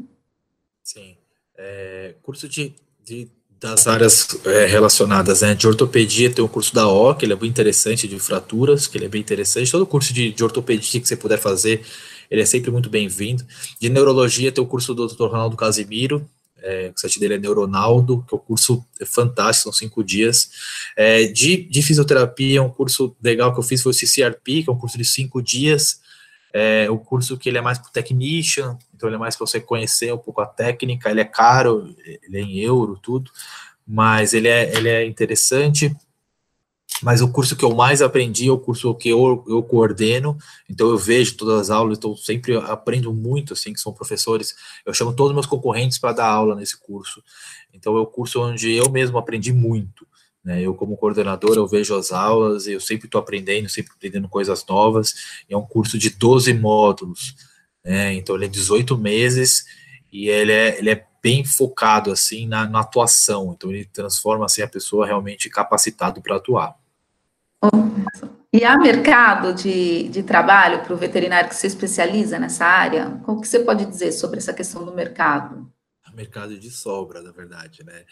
Sim. 0.82 1.18
É, 1.66 2.16
curso 2.22 2.50
de, 2.50 2.74
de 3.06 3.30
das 3.58 3.88
áreas 3.88 4.28
é, 4.44 4.66
relacionadas, 4.66 5.42
né? 5.42 5.56
De 5.56 5.66
ortopedia 5.66 6.30
tem 6.30 6.44
o 6.44 6.50
curso 6.50 6.76
da 6.76 6.86
O, 6.86 7.16
que 7.16 7.26
ele 7.26 7.32
é 7.32 7.36
bem 7.38 7.50
interessante, 7.50 8.06
de 8.06 8.20
fraturas, 8.20 8.86
que 8.88 8.98
ele 8.98 9.06
é 9.06 9.08
bem 9.08 9.22
interessante. 9.22 9.72
Todo 9.72 9.86
curso 9.86 10.14
de, 10.14 10.34
de 10.34 10.44
ortopedia 10.44 11.00
que 11.00 11.08
você 11.08 11.16
puder 11.16 11.40
fazer, 11.40 11.82
ele 12.30 12.42
é 12.42 12.46
sempre 12.46 12.70
muito 12.70 12.90
bem-vindo. 12.90 13.46
De 13.80 13.88
neurologia 13.88 14.52
tem 14.52 14.62
o 14.62 14.68
curso 14.68 14.94
do 14.94 15.08
Dr. 15.08 15.28
Ronaldo 15.28 15.56
Casimiro, 15.56 16.30
é, 16.62 16.92
o 16.96 17.00
site 17.00 17.20
dele 17.20 17.36
é 17.36 17.38
Neuronaldo, 17.38 18.26
que 18.28 18.34
é 18.34 18.38
um 18.38 18.42
curso 18.42 18.86
fantástico, 19.06 19.64
são 19.64 19.74
cinco 19.74 20.04
dias. 20.04 20.50
É, 20.98 21.26
de, 21.26 21.64
de 21.64 21.82
fisioterapia, 21.82 22.62
um 22.62 22.70
curso 22.70 23.16
legal 23.24 23.54
que 23.54 23.60
eu 23.60 23.64
fiz 23.64 23.82
foi 23.82 23.92
o 23.92 23.94
CCRP, 23.94 24.64
que 24.64 24.70
é 24.70 24.74
um 24.74 24.78
curso 24.78 24.98
de 24.98 25.06
cinco 25.06 25.42
dias. 25.42 26.00
É, 26.56 26.88
o 26.90 27.00
curso 27.00 27.36
que 27.36 27.50
ele 27.50 27.58
é 27.58 27.62
mais 27.62 27.80
para 27.80 27.90
technician, 27.90 28.78
então 28.94 29.10
ele 29.10 29.16
é 29.16 29.20
mais 29.20 29.36
para 29.36 29.48
você 29.48 29.60
conhecer 29.60 30.14
um 30.14 30.20
pouco 30.20 30.40
a 30.40 30.46
técnica, 30.46 31.10
ele 31.10 31.22
é 31.22 31.26
caro, 31.26 31.94
ele 32.06 32.38
é 32.38 32.42
em 32.42 32.60
euro, 32.60 33.00
tudo, 33.02 33.32
mas 33.86 34.34
ele 34.34 34.48
é, 34.48 34.76
ele 34.78 34.88
é 34.88 35.06
interessante. 35.06 35.92
Mas 37.02 37.22
o 37.22 37.32
curso 37.32 37.56
que 37.56 37.66
eu 37.66 37.76
mais 37.76 38.02
aprendi 38.02 38.48
é 38.48 38.52
o 38.52 38.58
curso 38.58 38.94
que 38.96 39.10
eu, 39.10 39.44
eu 39.48 39.64
coordeno, 39.64 40.38
então 40.70 40.90
eu 40.90 40.98
vejo 40.98 41.36
todas 41.36 41.60
as 41.60 41.70
aulas, 41.70 41.98
então 41.98 42.16
sempre 42.16 42.56
aprendo 42.56 43.12
muito, 43.14 43.54
assim, 43.54 43.74
que 43.74 43.80
são 43.80 43.92
professores, 43.92 44.56
eu 44.86 44.94
chamo 44.94 45.12
todos 45.12 45.32
os 45.32 45.34
meus 45.34 45.46
concorrentes 45.46 45.98
para 45.98 46.14
dar 46.14 46.28
aula 46.28 46.56
nesse 46.56 46.80
curso, 46.80 47.22
então 47.74 47.98
é 47.98 48.00
o 48.00 48.06
curso 48.06 48.42
onde 48.42 48.72
eu 48.72 48.90
mesmo 48.90 49.18
aprendi 49.18 49.52
muito? 49.52 50.08
Eu, 50.46 50.76
como 50.76 50.98
coordenador, 50.98 51.56
eu 51.56 51.66
vejo 51.66 51.96
as 51.96 52.12
aulas, 52.12 52.68
eu 52.68 52.80
sempre 52.80 53.08
estou 53.08 53.20
aprendendo, 53.20 53.70
sempre 53.70 53.94
aprendendo 53.96 54.28
coisas 54.28 54.66
novas. 54.66 55.14
É 55.50 55.56
um 55.56 55.66
curso 55.66 55.98
de 55.98 56.10
12 56.10 56.54
módulos, 56.54 57.36
né? 57.84 58.14
então 58.14 58.36
ele 58.36 58.46
é 58.46 58.50
18 58.50 58.98
meses 58.98 59.66
e 60.12 60.28
ele 60.28 60.52
é, 60.52 60.78
ele 60.78 60.90
é 60.90 61.06
bem 61.22 61.46
focado 61.46 62.12
assim 62.12 62.46
na, 62.46 62.68
na 62.68 62.82
atuação. 62.82 63.54
Então 63.56 63.72
ele 63.72 63.86
transforma 63.86 64.46
assim 64.46 64.62
a 64.62 64.68
pessoa 64.68 65.06
realmente 65.06 65.50
capacitado 65.50 66.22
para 66.22 66.36
atuar. 66.36 66.76
E 68.52 68.66
há 68.66 68.78
mercado 68.78 69.54
de, 69.54 70.10
de 70.10 70.22
trabalho 70.22 70.84
para 70.84 70.94
o 70.94 70.98
veterinário 70.98 71.50
que 71.50 71.56
se 71.56 71.66
especializa 71.66 72.38
nessa 72.38 72.66
área? 72.66 73.20
O 73.26 73.40
que 73.40 73.48
você 73.48 73.60
pode 73.60 73.86
dizer 73.86 74.12
sobre 74.12 74.38
essa 74.38 74.54
questão 74.54 74.86
do 74.86 74.94
mercado? 74.94 75.72
Mercado 76.14 76.60
de 76.60 76.70
sobra, 76.70 77.24
na 77.24 77.32
verdade, 77.32 77.84
né? 77.84 78.04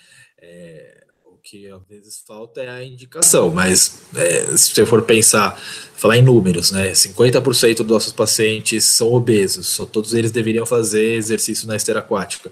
É, 0.41 1.06
que 1.43 1.67
às 1.69 1.82
vezes 1.88 2.23
falta 2.25 2.62
é 2.62 2.69
a 2.69 2.84
indicação, 2.84 3.49
mas 3.49 4.01
é, 4.15 4.56
se 4.58 4.73
você 4.73 4.86
for 4.86 5.01
pensar, 5.01 5.60
falar 5.95 6.17
em 6.17 6.21
números, 6.21 6.71
né? 6.71 6.91
50% 6.91 7.77
dos 7.77 7.88
nossos 7.88 8.13
pacientes 8.13 8.86
são 8.86 9.12
obesos, 9.12 9.67
só 9.67 9.86
todos 9.86 10.13
eles 10.13 10.32
deveriam 10.32 10.65
fazer 10.65 11.13
exercício 11.13 11.67
na 11.67 11.75
esteira 11.75 11.99
aquática. 11.99 12.51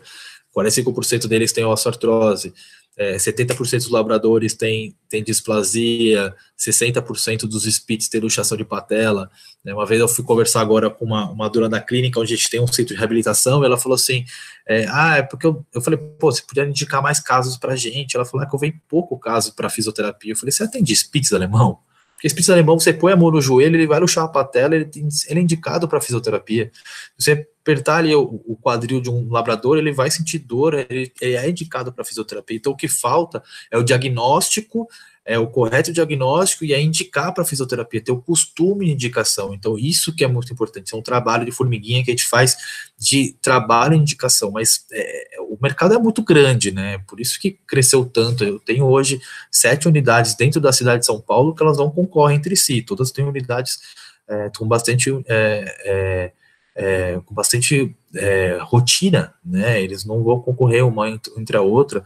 45% 0.55 1.27
deles 1.27 1.51
têm 1.51 1.63
osteoartrose, 1.63 2.53
é, 2.99 3.15
70% 3.15 3.77
dos 3.77 3.89
labradores 3.89 4.53
têm, 4.53 4.93
têm 5.07 5.23
displasia, 5.23 6.35
60% 6.59 7.47
dos 7.47 7.63
spits 7.63 8.09
têm 8.09 8.19
luxação 8.19 8.57
de 8.57 8.65
patela. 8.65 9.31
Né? 9.63 9.73
Uma 9.73 9.85
vez 9.85 10.01
eu 10.01 10.07
fui 10.09 10.21
conversar 10.21 10.59
agora 10.59 10.89
com 10.89 11.05
uma, 11.05 11.31
uma 11.31 11.49
dona 11.49 11.69
da 11.69 11.79
clínica, 11.79 12.19
onde 12.19 12.33
a 12.33 12.35
gente 12.35 12.49
tem 12.49 12.59
um 12.59 12.67
centro 12.67 12.93
de 12.93 12.99
reabilitação, 12.99 13.63
e 13.63 13.65
ela 13.65 13.77
falou 13.77 13.95
assim, 13.95 14.25
é, 14.67 14.85
ah, 14.89 15.15
é 15.15 15.21
porque 15.21 15.47
eu, 15.47 15.65
eu 15.73 15.81
falei, 15.81 15.97
pô, 15.97 16.29
você 16.29 16.41
podia 16.41 16.65
indicar 16.65 17.01
mais 17.01 17.21
casos 17.21 17.55
pra 17.55 17.73
gente. 17.73 18.17
Ela 18.17 18.25
falou, 18.25 18.45
é 18.45 18.49
que 18.49 18.53
eu 18.53 18.59
venho 18.59 18.81
pouco 18.89 19.17
caso 19.17 19.55
para 19.55 19.69
fisioterapia. 19.69 20.33
Eu 20.33 20.37
falei, 20.37 20.51
você 20.51 20.63
atende 20.63 20.93
spits 20.93 21.31
alemão? 21.31 21.79
Esse 22.23 22.51
alemão, 22.51 22.79
você 22.79 22.93
põe 22.93 23.13
a 23.13 23.15
mão 23.15 23.31
no 23.31 23.41
joelho, 23.41 23.75
ele 23.75 23.87
vai 23.87 23.99
luxar 23.99 24.25
a 24.25 24.27
patela, 24.27 24.75
ele, 24.75 24.85
tem, 24.85 25.07
ele 25.27 25.39
é 25.39 25.43
indicado 25.43 25.87
para 25.87 26.01
fisioterapia. 26.01 26.71
Você 27.17 27.47
apertar 27.61 27.97
ali 27.97 28.15
o, 28.15 28.41
o, 28.45 28.57
quadril 28.57 28.99
de 28.99 29.09
um 29.09 29.31
labrador, 29.31 29.77
ele 29.77 29.91
vai 29.91 30.09
sentir 30.09 30.39
dor, 30.39 30.73
ele, 30.73 31.11
ele 31.21 31.35
é 31.35 31.49
indicado 31.49 31.93
para 31.93 32.03
fisioterapia. 32.03 32.57
Então, 32.57 32.73
o 32.73 32.75
que 32.75 32.87
falta 32.87 33.43
é 33.71 33.77
o 33.77 33.83
diagnóstico 33.83 34.87
é 35.29 35.37
o 35.37 35.45
correto 35.45 35.93
diagnóstico 35.93 36.65
e 36.65 36.73
é 36.73 36.81
indicar 36.81 37.31
para 37.31 37.45
fisioterapia, 37.45 38.01
ter 38.01 38.11
o 38.11 38.19
costume 38.19 38.87
de 38.87 38.93
indicação. 38.93 39.53
Então, 39.53 39.77
isso 39.77 40.15
que 40.15 40.23
é 40.23 40.27
muito 40.27 40.51
importante. 40.51 40.95
É 40.95 40.97
um 40.97 41.03
trabalho 41.03 41.45
de 41.45 41.51
formiguinha 41.51 42.03
que 42.03 42.09
a 42.09 42.13
gente 42.13 42.25
faz 42.25 42.57
de 42.99 43.33
trabalho 43.41 43.93
e 43.93 43.97
indicação, 43.97 44.51
mas 44.51 44.85
é, 44.91 45.37
o 45.39 45.57
mercado 45.61 45.93
é 45.93 45.97
muito 45.97 46.21
grande, 46.21 46.71
né? 46.71 46.97
Por 47.07 47.19
isso 47.21 47.39
que 47.39 47.57
cresceu 47.65 48.05
tanto. 48.05 48.43
Eu 48.43 48.59
tenho 48.59 48.85
hoje 48.85 49.21
sete 49.49 49.87
unidades 49.87 50.35
dentro 50.35 50.59
da 50.59 50.73
cidade 50.73 50.99
de 51.01 51.05
São 51.05 51.21
Paulo 51.21 51.55
que 51.55 51.63
elas 51.63 51.77
não 51.77 51.89
concorrem 51.89 52.37
entre 52.37 52.55
si, 52.55 52.81
todas 52.81 53.11
têm 53.11 53.25
unidades 53.25 53.79
é, 54.27 54.51
com 54.57 54.67
bastante. 54.67 55.09
É, 55.27 55.75
é, 55.85 56.31
é 56.75 57.19
com 57.25 57.33
bastante 57.33 57.95
é, 58.15 58.57
rotina, 58.61 59.33
né? 59.43 59.81
Eles 59.81 60.05
não 60.05 60.23
vão 60.23 60.39
concorrer 60.39 60.85
uma 60.85 61.09
entre 61.09 61.57
a 61.57 61.61
outra 61.61 62.03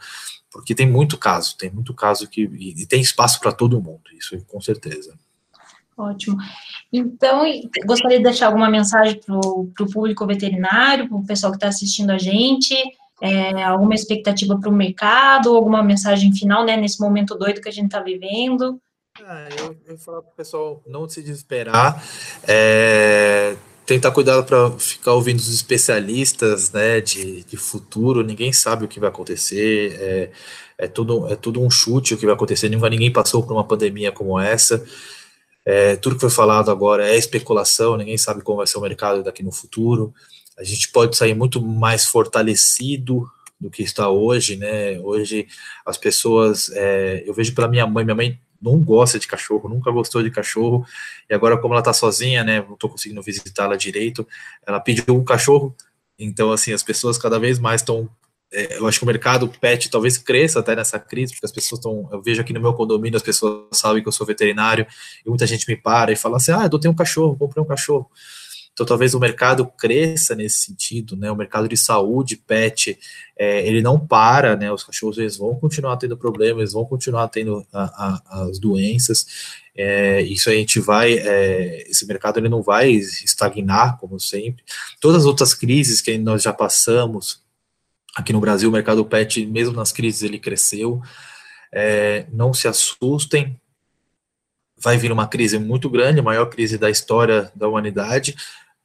porque 0.53 0.75
tem 0.75 0.87
muito 0.87 1.17
caso, 1.17 1.57
tem 1.57 1.71
muito 1.71 1.95
caso 1.95 2.29
que 2.29 2.43
e, 2.43 2.85
tem 2.85 3.01
espaço 3.01 3.39
para 3.39 3.51
todo 3.51 3.81
mundo, 3.81 4.03
isso 4.13 4.39
com 4.45 4.61
certeza. 4.61 5.17
Ótimo. 5.97 6.37
Então, 6.91 7.43
gostaria 7.85 8.17
de 8.17 8.23
deixar 8.23 8.47
alguma 8.47 8.69
mensagem 8.69 9.19
para 9.23 9.35
o 9.35 9.71
público 9.91 10.25
veterinário, 10.25 11.07
para 11.07 11.17
o 11.17 11.25
pessoal 11.25 11.51
que 11.51 11.57
está 11.57 11.67
assistindo 11.67 12.11
a 12.11 12.17
gente, 12.17 12.75
é, 13.21 13.63
alguma 13.63 13.93
expectativa 13.95 14.59
para 14.59 14.69
o 14.69 14.73
mercado, 14.73 15.55
alguma 15.55 15.83
mensagem 15.83 16.33
final, 16.33 16.65
né, 16.65 16.75
nesse 16.75 16.99
momento 16.99 17.35
doido 17.35 17.61
que 17.61 17.69
a 17.69 17.71
gente 17.71 17.85
está 17.85 17.99
vivendo? 17.99 18.79
Ah, 19.21 19.47
eu, 19.59 19.77
eu 19.87 19.97
falar 19.97 20.21
para 20.21 20.31
o 20.31 20.35
pessoal 20.35 20.81
não 20.87 21.07
se 21.07 21.21
desesperar, 21.21 22.03
é, 22.47 23.55
tentar 23.85 24.11
cuidado 24.11 24.43
para 24.43 24.71
ficar 24.71 25.13
ouvindo 25.13 25.39
os 25.39 25.53
especialistas 25.53 26.71
né, 26.71 26.99
de, 26.99 27.43
de 27.43 27.55
futuro, 27.55 28.23
ninguém 28.23 28.51
sabe 28.51 28.85
o 28.85 28.87
que 28.87 28.99
vai 28.99 29.09
acontecer, 29.09 29.95
é, 29.99 30.31
é, 30.79 30.87
tudo, 30.87 31.31
é 31.31 31.35
tudo 31.35 31.61
um 31.61 31.69
chute 31.69 32.13
o 32.15 32.17
que 32.17 32.25
vai 32.25 32.33
acontecer, 32.33 32.69
ninguém 32.69 33.11
passou 33.11 33.43
por 33.43 33.53
uma 33.53 33.63
pandemia 33.63 34.11
como 34.11 34.39
essa, 34.39 34.83
é, 35.65 35.95
tudo 35.95 36.15
que 36.15 36.21
foi 36.21 36.29
falado 36.29 36.69
agora 36.71 37.07
é 37.07 37.17
especulação, 37.17 37.97
ninguém 37.97 38.17
sabe 38.17 38.41
como 38.41 38.57
vai 38.57 38.67
ser 38.67 38.77
o 38.77 38.81
mercado 38.81 39.23
daqui 39.23 39.43
no 39.43 39.51
futuro, 39.51 40.13
a 40.57 40.63
gente 40.63 40.91
pode 40.91 41.15
sair 41.15 41.33
muito 41.33 41.61
mais 41.61 42.05
fortalecido 42.05 43.27
do 43.59 43.69
que 43.69 43.81
está 43.81 44.09
hoje, 44.09 44.57
né, 44.57 44.99
hoje 44.99 45.47
as 45.85 45.97
pessoas, 45.97 46.69
é, 46.73 47.23
eu 47.25 47.33
vejo 47.33 47.53
pela 47.55 47.67
minha 47.67 47.87
mãe, 47.87 48.03
minha 48.03 48.15
mãe 48.15 48.39
não 48.61 48.79
gosta 48.79 49.19
de 49.19 49.27
cachorro, 49.27 49.67
nunca 49.67 49.91
gostou 49.91 50.23
de 50.23 50.31
cachorro, 50.31 50.85
e 51.29 51.33
agora, 51.33 51.57
como 51.57 51.73
ela 51.73 51.83
tá 51.83 51.93
sozinha, 51.93 52.43
né, 52.43 52.65
não 52.67 52.77
tô 52.77 52.87
conseguindo 52.87 53.21
visitá-la 53.21 53.75
direito, 53.75 54.27
ela 54.65 54.79
pediu 54.79 55.15
um 55.15 55.23
cachorro, 55.23 55.75
então, 56.17 56.51
assim, 56.51 56.73
as 56.73 56.83
pessoas 56.83 57.17
cada 57.17 57.39
vez 57.39 57.59
mais 57.59 57.81
estão. 57.81 58.09
É, 58.53 58.77
eu 58.77 58.87
acho 58.87 58.99
que 58.99 59.03
o 59.03 59.07
mercado 59.07 59.47
pet 59.59 59.89
talvez 59.89 60.17
cresça 60.17 60.59
até 60.59 60.75
nessa 60.75 60.99
crise, 60.99 61.33
porque 61.33 61.45
as 61.45 61.51
pessoas 61.51 61.79
estão. 61.79 62.07
Eu 62.11 62.21
vejo 62.21 62.39
aqui 62.39 62.53
no 62.53 62.61
meu 62.61 62.73
condomínio, 62.73 63.17
as 63.17 63.23
pessoas 63.23 63.65
sabem 63.71 64.01
que 64.01 64.07
eu 64.07 64.11
sou 64.11 64.27
veterinário, 64.27 64.85
e 65.25 65.29
muita 65.29 65.47
gente 65.47 65.67
me 65.67 65.75
para 65.75 66.11
e 66.11 66.15
fala 66.15 66.37
assim: 66.37 66.51
ah, 66.51 66.69
eu 66.71 66.79
tenho 66.79 66.93
um 66.93 66.97
cachorro, 66.97 67.35
comprei 67.35 67.63
um 67.63 67.67
cachorro. 67.67 68.09
Então, 68.73 68.87
talvez 68.87 69.13
o 69.13 69.19
mercado 69.19 69.67
cresça 69.77 70.33
nesse 70.33 70.65
sentido, 70.65 71.15
né? 71.15 71.31
O 71.31 71.35
mercado 71.35 71.67
de 71.67 71.77
saúde, 71.77 72.35
pet, 72.35 72.97
é, 73.37 73.67
ele 73.67 73.83
não 73.83 73.99
para, 73.99 74.55
né? 74.55 74.71
Os 74.71 74.83
cachorros 74.83 75.19
eles 75.19 75.37
vão 75.37 75.53
continuar 75.55 75.95
tendo 75.97 76.17
problemas, 76.17 76.73
vão 76.73 76.83
continuar 76.83 77.27
tendo 77.27 77.63
a, 77.71 77.83
a, 77.83 78.43
as 78.45 78.57
doenças. 78.57 79.27
É, 79.75 80.23
isso 80.23 80.49
a 80.49 80.53
gente 80.53 80.79
vai, 80.79 81.13
é, 81.13 81.87
esse 81.87 82.05
mercado 82.07 82.39
ele 82.39 82.49
não 82.49 82.63
vai 82.63 82.91
estagnar 82.91 83.97
como 83.99 84.19
sempre. 84.19 84.63
Todas 84.99 85.21
as 85.21 85.25
outras 85.25 85.53
crises 85.53 86.01
que 86.01 86.17
nós 86.17 86.41
já 86.41 86.51
passamos 86.51 87.42
aqui 88.15 88.31
no 88.31 88.39
Brasil, 88.39 88.69
o 88.69 88.71
mercado 88.71 89.03
pet, 89.05 89.45
mesmo 89.45 89.73
nas 89.73 89.91
crises, 89.91 90.23
ele 90.23 90.39
cresceu. 90.39 91.01
É, 91.71 92.27
não 92.31 92.53
se 92.53 92.67
assustem, 92.67 93.59
vai 94.77 94.97
vir 94.97 95.11
uma 95.11 95.27
crise 95.27 95.57
muito 95.57 95.89
grande, 95.89 96.19
a 96.19 96.23
maior 96.23 96.45
crise 96.47 96.77
da 96.77 96.89
história 96.89 97.51
da 97.55 97.67
humanidade, 97.67 98.35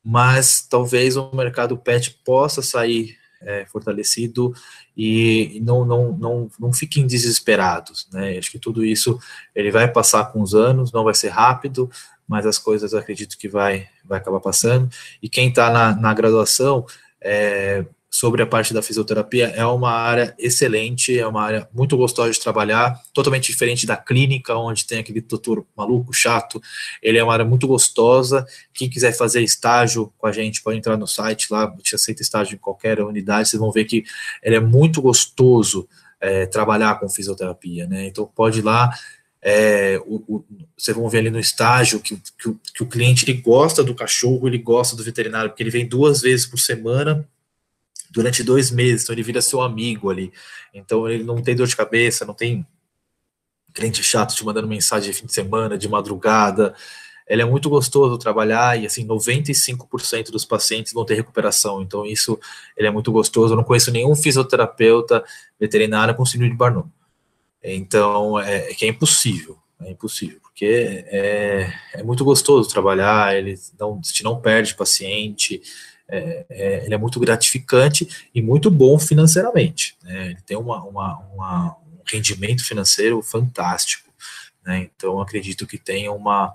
mas 0.03 0.63
talvez 0.63 1.17
o 1.17 1.31
mercado 1.35 1.77
pet 1.77 2.19
possa 2.25 2.63
sair 2.63 3.19
é, 3.43 3.67
fortalecido 3.67 4.55
e 4.97 5.61
não, 5.63 5.85
não, 5.85 6.13
não, 6.13 6.51
não 6.59 6.73
fiquem 6.73 7.07
desesperados, 7.07 8.09
né? 8.13 8.39
Acho 8.39 8.51
que 8.51 8.59
tudo 8.59 8.85
isso 8.85 9.19
ele 9.55 9.71
vai 9.71 9.87
passar 9.87 10.33
com 10.33 10.41
os 10.41 10.55
anos, 10.55 10.93
não 10.93 11.05
vai 11.05 11.15
ser 11.15 11.29
rápido, 11.29 11.91
mas 12.27 12.47
as 12.47 12.59
coisas 12.59 12.95
acredito 12.95 13.39
que 13.39 13.49
vai, 13.49 13.89
vai 14.05 14.19
acabar 14.19 14.41
passando. 14.41 14.89
E 15.23 15.29
quem 15.29 15.49
está 15.49 15.71
na, 15.71 15.95
na 15.95 16.15
graduação, 16.15 16.85
é, 17.21 17.85
sobre 18.19 18.43
a 18.43 18.47
parte 18.49 18.75
da 18.75 18.83
fisioterapia, 18.83 19.47
é 19.55 19.65
uma 19.65 19.93
área 19.93 20.35
excelente, 20.41 21.17
é 21.17 21.25
uma 21.25 21.41
área 21.41 21.69
muito 21.73 21.97
gostosa 21.97 22.33
de 22.33 22.41
trabalhar, 22.41 23.01
totalmente 23.15 23.47
diferente 23.53 23.87
da 23.87 23.97
clínica, 23.97 24.57
onde 24.57 24.85
tem 24.85 24.99
aquele 24.99 25.21
doutor 25.21 25.65
maluco, 25.77 26.13
chato. 26.13 26.61
Ele 27.01 27.17
é 27.17 27.23
uma 27.23 27.33
área 27.33 27.45
muito 27.45 27.69
gostosa. 27.69 28.45
Quem 28.75 28.91
quiser 28.91 29.13
fazer 29.17 29.41
estágio 29.43 30.13
com 30.19 30.27
a 30.27 30.33
gente, 30.33 30.65
pode 30.65 30.77
entrar 30.77 30.97
no 30.97 31.07
site 31.07 31.47
lá, 31.53 31.73
gente 31.77 31.95
aceita 31.95 32.21
estágio 32.21 32.57
em 32.57 32.59
qualquer 32.59 33.01
unidade, 33.01 33.51
vocês 33.51 33.61
vão 33.61 33.71
ver 33.71 33.85
que 33.85 34.03
ele 34.43 34.57
é 34.57 34.61
muito 34.61 35.01
gostoso 35.01 35.89
é, 36.21 36.45
trabalhar 36.47 36.99
com 36.99 37.09
fisioterapia, 37.09 37.87
né? 37.87 38.09
Então 38.09 38.29
pode 38.35 38.59
ir 38.59 38.63
lá, 38.63 38.91
é, 39.41 40.03
o, 40.05 40.17
o, 40.27 40.45
vocês 40.77 40.97
vão 40.97 41.09
ver 41.09 41.19
ali 41.19 41.31
no 41.31 41.39
estágio 41.39 42.01
que, 42.01 42.17
que, 42.17 42.53
que, 42.75 42.83
o 42.83 42.87
cliente 42.87 43.25
ele 43.25 43.41
gosta 43.41 43.85
do 43.85 43.95
cachorro, 43.95 44.49
ele 44.49 44.59
gosta 44.59 44.97
do 44.97 45.05
veterinário, 45.05 45.51
porque 45.51 45.63
ele 45.63 45.71
vem 45.71 45.87
duas 45.87 46.21
vezes 46.21 46.47
por 46.47 46.59
semana 46.59 47.25
durante 48.11 48.43
dois 48.43 48.71
meses, 48.71 49.03
então 49.03 49.15
ele 49.15 49.23
vira 49.23 49.41
seu 49.41 49.61
amigo 49.61 50.11
ali. 50.11 50.33
Então 50.73 51.09
ele 51.09 51.25
não 51.25 51.41
tem 51.43 51.55
dor 51.55 51.67
de 51.67 51.77
cabeça, 51.77 52.25
não 52.25 52.35
tem 52.35 52.67
cliente 53.73 54.03
chato 54.03 54.35
te 54.35 54.45
mandando 54.45 54.67
mensagem 54.67 55.11
de 55.11 55.17
fim 55.17 55.27
de 55.27 55.33
semana, 55.33 55.79
de 55.79 55.89
madrugada. 55.89 56.75
Ele 57.27 57.43
é 57.43 57.45
muito 57.45 57.69
gostoso 57.69 58.17
trabalhar 58.17 58.81
e 58.81 58.87
assim 58.87 59.07
95% 59.07 60.31
dos 60.31 60.45
pacientes 60.45 60.93
vão 60.93 61.05
ter 61.05 61.15
recuperação. 61.15 61.83
Então 61.83 62.07
isso 62.07 62.39
ele 62.77 62.89
é 62.89 62.91
muito 62.91 63.13
gostoso. 63.13 63.53
Eu 63.53 63.57
não 63.57 63.65
conheço 63.65 63.91
nenhum 63.91 64.15
fisioterapeuta 64.15 65.25
veterinário 65.61 66.15
com 66.15 66.25
síndrome 66.25 66.53
de 66.53 66.57
Barnum. 66.57 66.89
Então, 67.63 68.39
é, 68.39 68.71
é, 68.71 68.75
que 68.75 68.85
é 68.85 68.89
impossível, 68.89 69.59
é 69.81 69.91
impossível, 69.91 70.39
porque 70.41 71.05
é, 71.09 71.73
é 71.95 72.03
muito 72.03 72.25
gostoso 72.25 72.69
trabalhar, 72.69 73.37
ele 73.37 73.59
não, 73.79 74.01
te 74.01 74.23
não 74.23 74.41
perde 74.41 74.77
paciente, 74.77 75.61
é, 76.11 76.47
é, 76.49 76.85
ele 76.85 76.95
é 76.95 76.99
muito 76.99 77.21
gratificante 77.21 78.29
e 78.35 78.41
muito 78.41 78.71
bom 78.71 78.99
financeiramente, 78.99 79.97
né? 80.03 80.27
ele 80.27 80.41
tem 80.47 80.57
uma, 80.57 80.83
uma, 80.83 81.19
uma, 81.35 81.77
um 81.93 82.01
rendimento 82.07 82.65
financeiro 82.65 83.21
fantástico, 83.23 84.09
né? 84.65 84.89
então 84.95 85.21
acredito 85.21 85.67
que 85.67 85.77
tem 85.77 86.09
uma, 86.09 86.55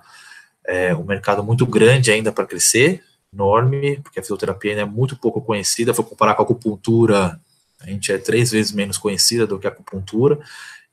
é, 0.66 0.96
um 0.96 1.04
mercado 1.04 1.44
muito 1.44 1.66
grande 1.66 2.12
ainda 2.12 2.32
para 2.32 2.48
crescer, 2.48 3.04
enorme, 3.32 4.00
porque 4.02 4.20
a 4.20 4.24
fisioterapia 4.24 4.74
é 4.74 4.86
muito 4.86 5.16
pouco 5.16 5.42
conhecida, 5.42 5.94
foi 5.94 6.06
comparar 6.06 6.36
com 6.36 6.44
a 6.44 6.46
acupuntura, 6.46 7.40
a 7.80 7.88
gente 7.88 8.12
é 8.12 8.18
três 8.18 8.52
vezes 8.52 8.72
menos 8.72 8.98
conhecida 8.98 9.46
do 9.46 9.60
que 9.60 9.68
a 9.68 9.70
acupuntura, 9.70 10.40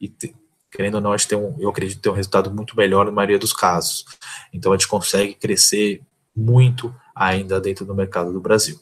e 0.00 0.08
te, 0.08 0.34
querendo 0.70 0.96
ou 0.96 1.00
não, 1.00 1.12
a 1.12 1.16
gente 1.16 1.28
tem 1.28 1.38
um, 1.38 1.54
eu 1.58 1.68
acredito 1.68 2.00
ter 2.00 2.08
um 2.08 2.14
resultado 2.14 2.50
muito 2.50 2.76
melhor 2.76 3.04
na 3.04 3.12
maioria 3.12 3.38
dos 3.38 3.52
casos. 3.52 4.04
Então 4.52 4.72
a 4.72 4.76
gente 4.76 4.88
consegue 4.88 5.34
crescer 5.34 6.00
muito 6.34 6.94
ainda 7.14 7.60
dentro 7.60 7.84
do 7.84 7.94
mercado 7.94 8.32
do 8.32 8.40
Brasil. 8.40 8.78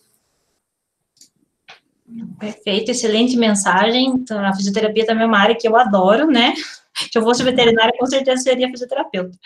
Perfeito, 2.38 2.91
excelente 2.91 3.37
mensagem. 3.37 4.07
Então, 4.07 4.45
a 4.45 4.55
fisioterapia 4.55 5.05
também 5.05 5.25
é 5.25 5.27
uma 5.27 5.38
área 5.38 5.57
que 5.57 5.69
eu 5.69 5.77
adoro, 5.77 6.27
né? 6.27 6.55
Se 6.97 7.17
eu 7.17 7.23
fosse 7.23 7.43
veterinária, 7.43 7.93
com 7.99 8.07
certeza 8.07 8.43
seria 8.43 8.69
fisioterapeuta. 8.69 9.37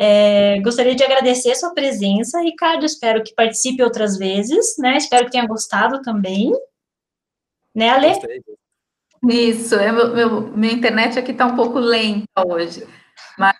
É, 0.00 0.60
gostaria 0.60 0.94
de 0.94 1.02
agradecer 1.02 1.50
a 1.50 1.56
sua 1.56 1.74
presença, 1.74 2.40
Ricardo. 2.40 2.86
Espero 2.86 3.22
que 3.22 3.34
participe 3.34 3.82
outras 3.82 4.16
vezes, 4.16 4.76
né? 4.78 4.96
Espero 4.96 5.26
que 5.26 5.32
tenha 5.32 5.46
gostado 5.46 6.00
também. 6.02 6.52
Né, 7.74 7.90
Ale? 7.90 8.08
Gostei. 8.08 8.42
Isso, 9.28 9.74
é 9.74 9.90
meu, 9.90 10.14
meu, 10.14 10.40
minha 10.56 10.72
internet 10.72 11.18
aqui 11.18 11.32
está 11.32 11.44
um 11.46 11.56
pouco 11.56 11.78
lenta 11.78 12.46
hoje, 12.46 12.86
mas 13.36 13.56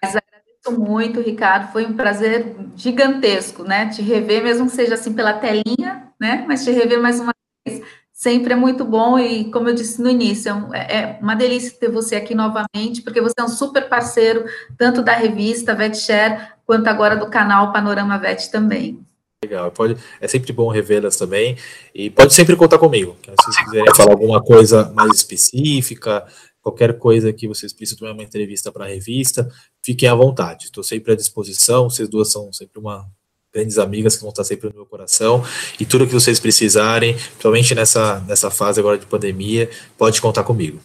muito, 0.71 1.21
Ricardo, 1.21 1.73
foi 1.73 1.87
um 1.87 1.95
prazer 1.95 2.55
gigantesco, 2.77 3.65
né? 3.65 3.89
Te 3.89 4.03
rever, 4.03 4.43
mesmo 4.43 4.67
que 4.67 4.77
seja 4.77 4.95
assim 4.95 5.13
pela 5.13 5.33
telinha, 5.33 6.09
né? 6.21 6.45
Mas 6.47 6.65
te 6.65 6.71
rever 6.71 7.01
mais 7.01 7.21
uma 7.21 7.33
vez 7.67 7.83
sempre 8.19 8.53
é 8.53 8.57
muito 8.57 8.85
bom 8.85 9.17
e, 9.17 9.49
como 9.53 9.69
eu 9.69 9.75
disse 9.75 10.03
no 10.03 10.11
início, 10.11 10.51
é, 10.75 10.79
é, 10.79 11.01
é 11.03 11.19
uma 11.23 11.37
delícia 11.37 11.79
ter 11.79 11.89
você 11.89 12.17
aqui 12.17 12.35
novamente, 12.35 13.01
porque 13.01 13.21
você 13.21 13.35
é 13.39 13.45
um 13.45 13.49
super 13.49 13.89
parceiro, 13.89 14.45
tanto 14.77 15.03
da 15.03 15.13
revista 15.13 15.73
VetShare, 15.73 16.49
quanto 16.67 16.89
agora 16.89 17.15
do 17.17 17.31
canal 17.31 17.73
Panorama 17.73 18.19
Vet 18.19 18.51
também. 18.51 18.99
Legal, 19.45 19.71
pode, 19.71 19.97
é 20.21 20.27
sempre 20.27 20.53
bom 20.53 20.69
revê-las 20.69 21.17
também, 21.17 21.57
e 21.95 22.11
pode 22.11 22.35
sempre 22.35 22.57
contar 22.57 22.77
comigo, 22.79 23.17
se 23.25 23.31
vocês 23.37 23.65
quiserem 23.65 23.95
falar 23.95 24.11
alguma 24.11 24.43
coisa 24.43 24.91
mais 24.97 25.13
específica, 25.13 26.27
qualquer 26.69 26.99
coisa 26.99 27.33
que 27.33 27.49
vocês 27.49 27.73
precisem 27.73 27.99
tomar 27.99 28.13
uma 28.13 28.23
entrevista 28.23 28.71
para 28.71 28.85
a 28.85 28.89
revista, 28.89 29.49
fiquem 29.83 30.09
à 30.09 30.15
vontade, 30.15 30.67
estou 30.67 30.85
sempre 30.85 31.13
à 31.13 31.17
disposição, 31.17 31.89
vocês 31.89 32.09
duas 32.09 32.31
são 32.31 32.53
sempre 32.53 32.79
uma 32.79 33.09
grandes 33.53 33.79
amigas 33.79 34.15
que 34.15 34.21
vão 34.21 34.31
estar 34.31 34.45
sempre 34.45 34.69
no 34.69 34.75
meu 34.75 34.87
coração, 34.87 35.43
e 35.81 35.87
tudo 35.87 36.07
que 36.07 36.13
vocês 36.13 36.39
precisarem, 36.39 37.15
principalmente 37.15 37.75
nessa, 37.75 38.21
nessa 38.21 38.51
fase 38.51 38.79
agora 38.79 38.99
de 38.99 39.07
pandemia, 39.07 39.71
pode 39.97 40.21
contar 40.21 40.45
comigo. 40.45 40.81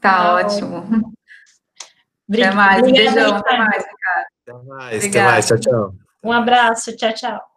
Tá, 0.00 0.16
tá 0.16 0.34
ótimo. 0.36 1.12
Até 2.32 2.50
mais, 2.52 2.82
beijão, 2.82 3.34
até 3.34 3.58
mais, 3.58 3.84
cara. 3.84 4.26
Até 4.46 4.68
mais, 4.68 5.04
até 5.04 5.24
mais, 5.24 5.46
tchau, 5.46 5.58
tchau. 5.58 5.94
Um 6.22 6.32
abraço, 6.32 6.96
tchau, 6.96 7.12
tchau. 7.12 7.49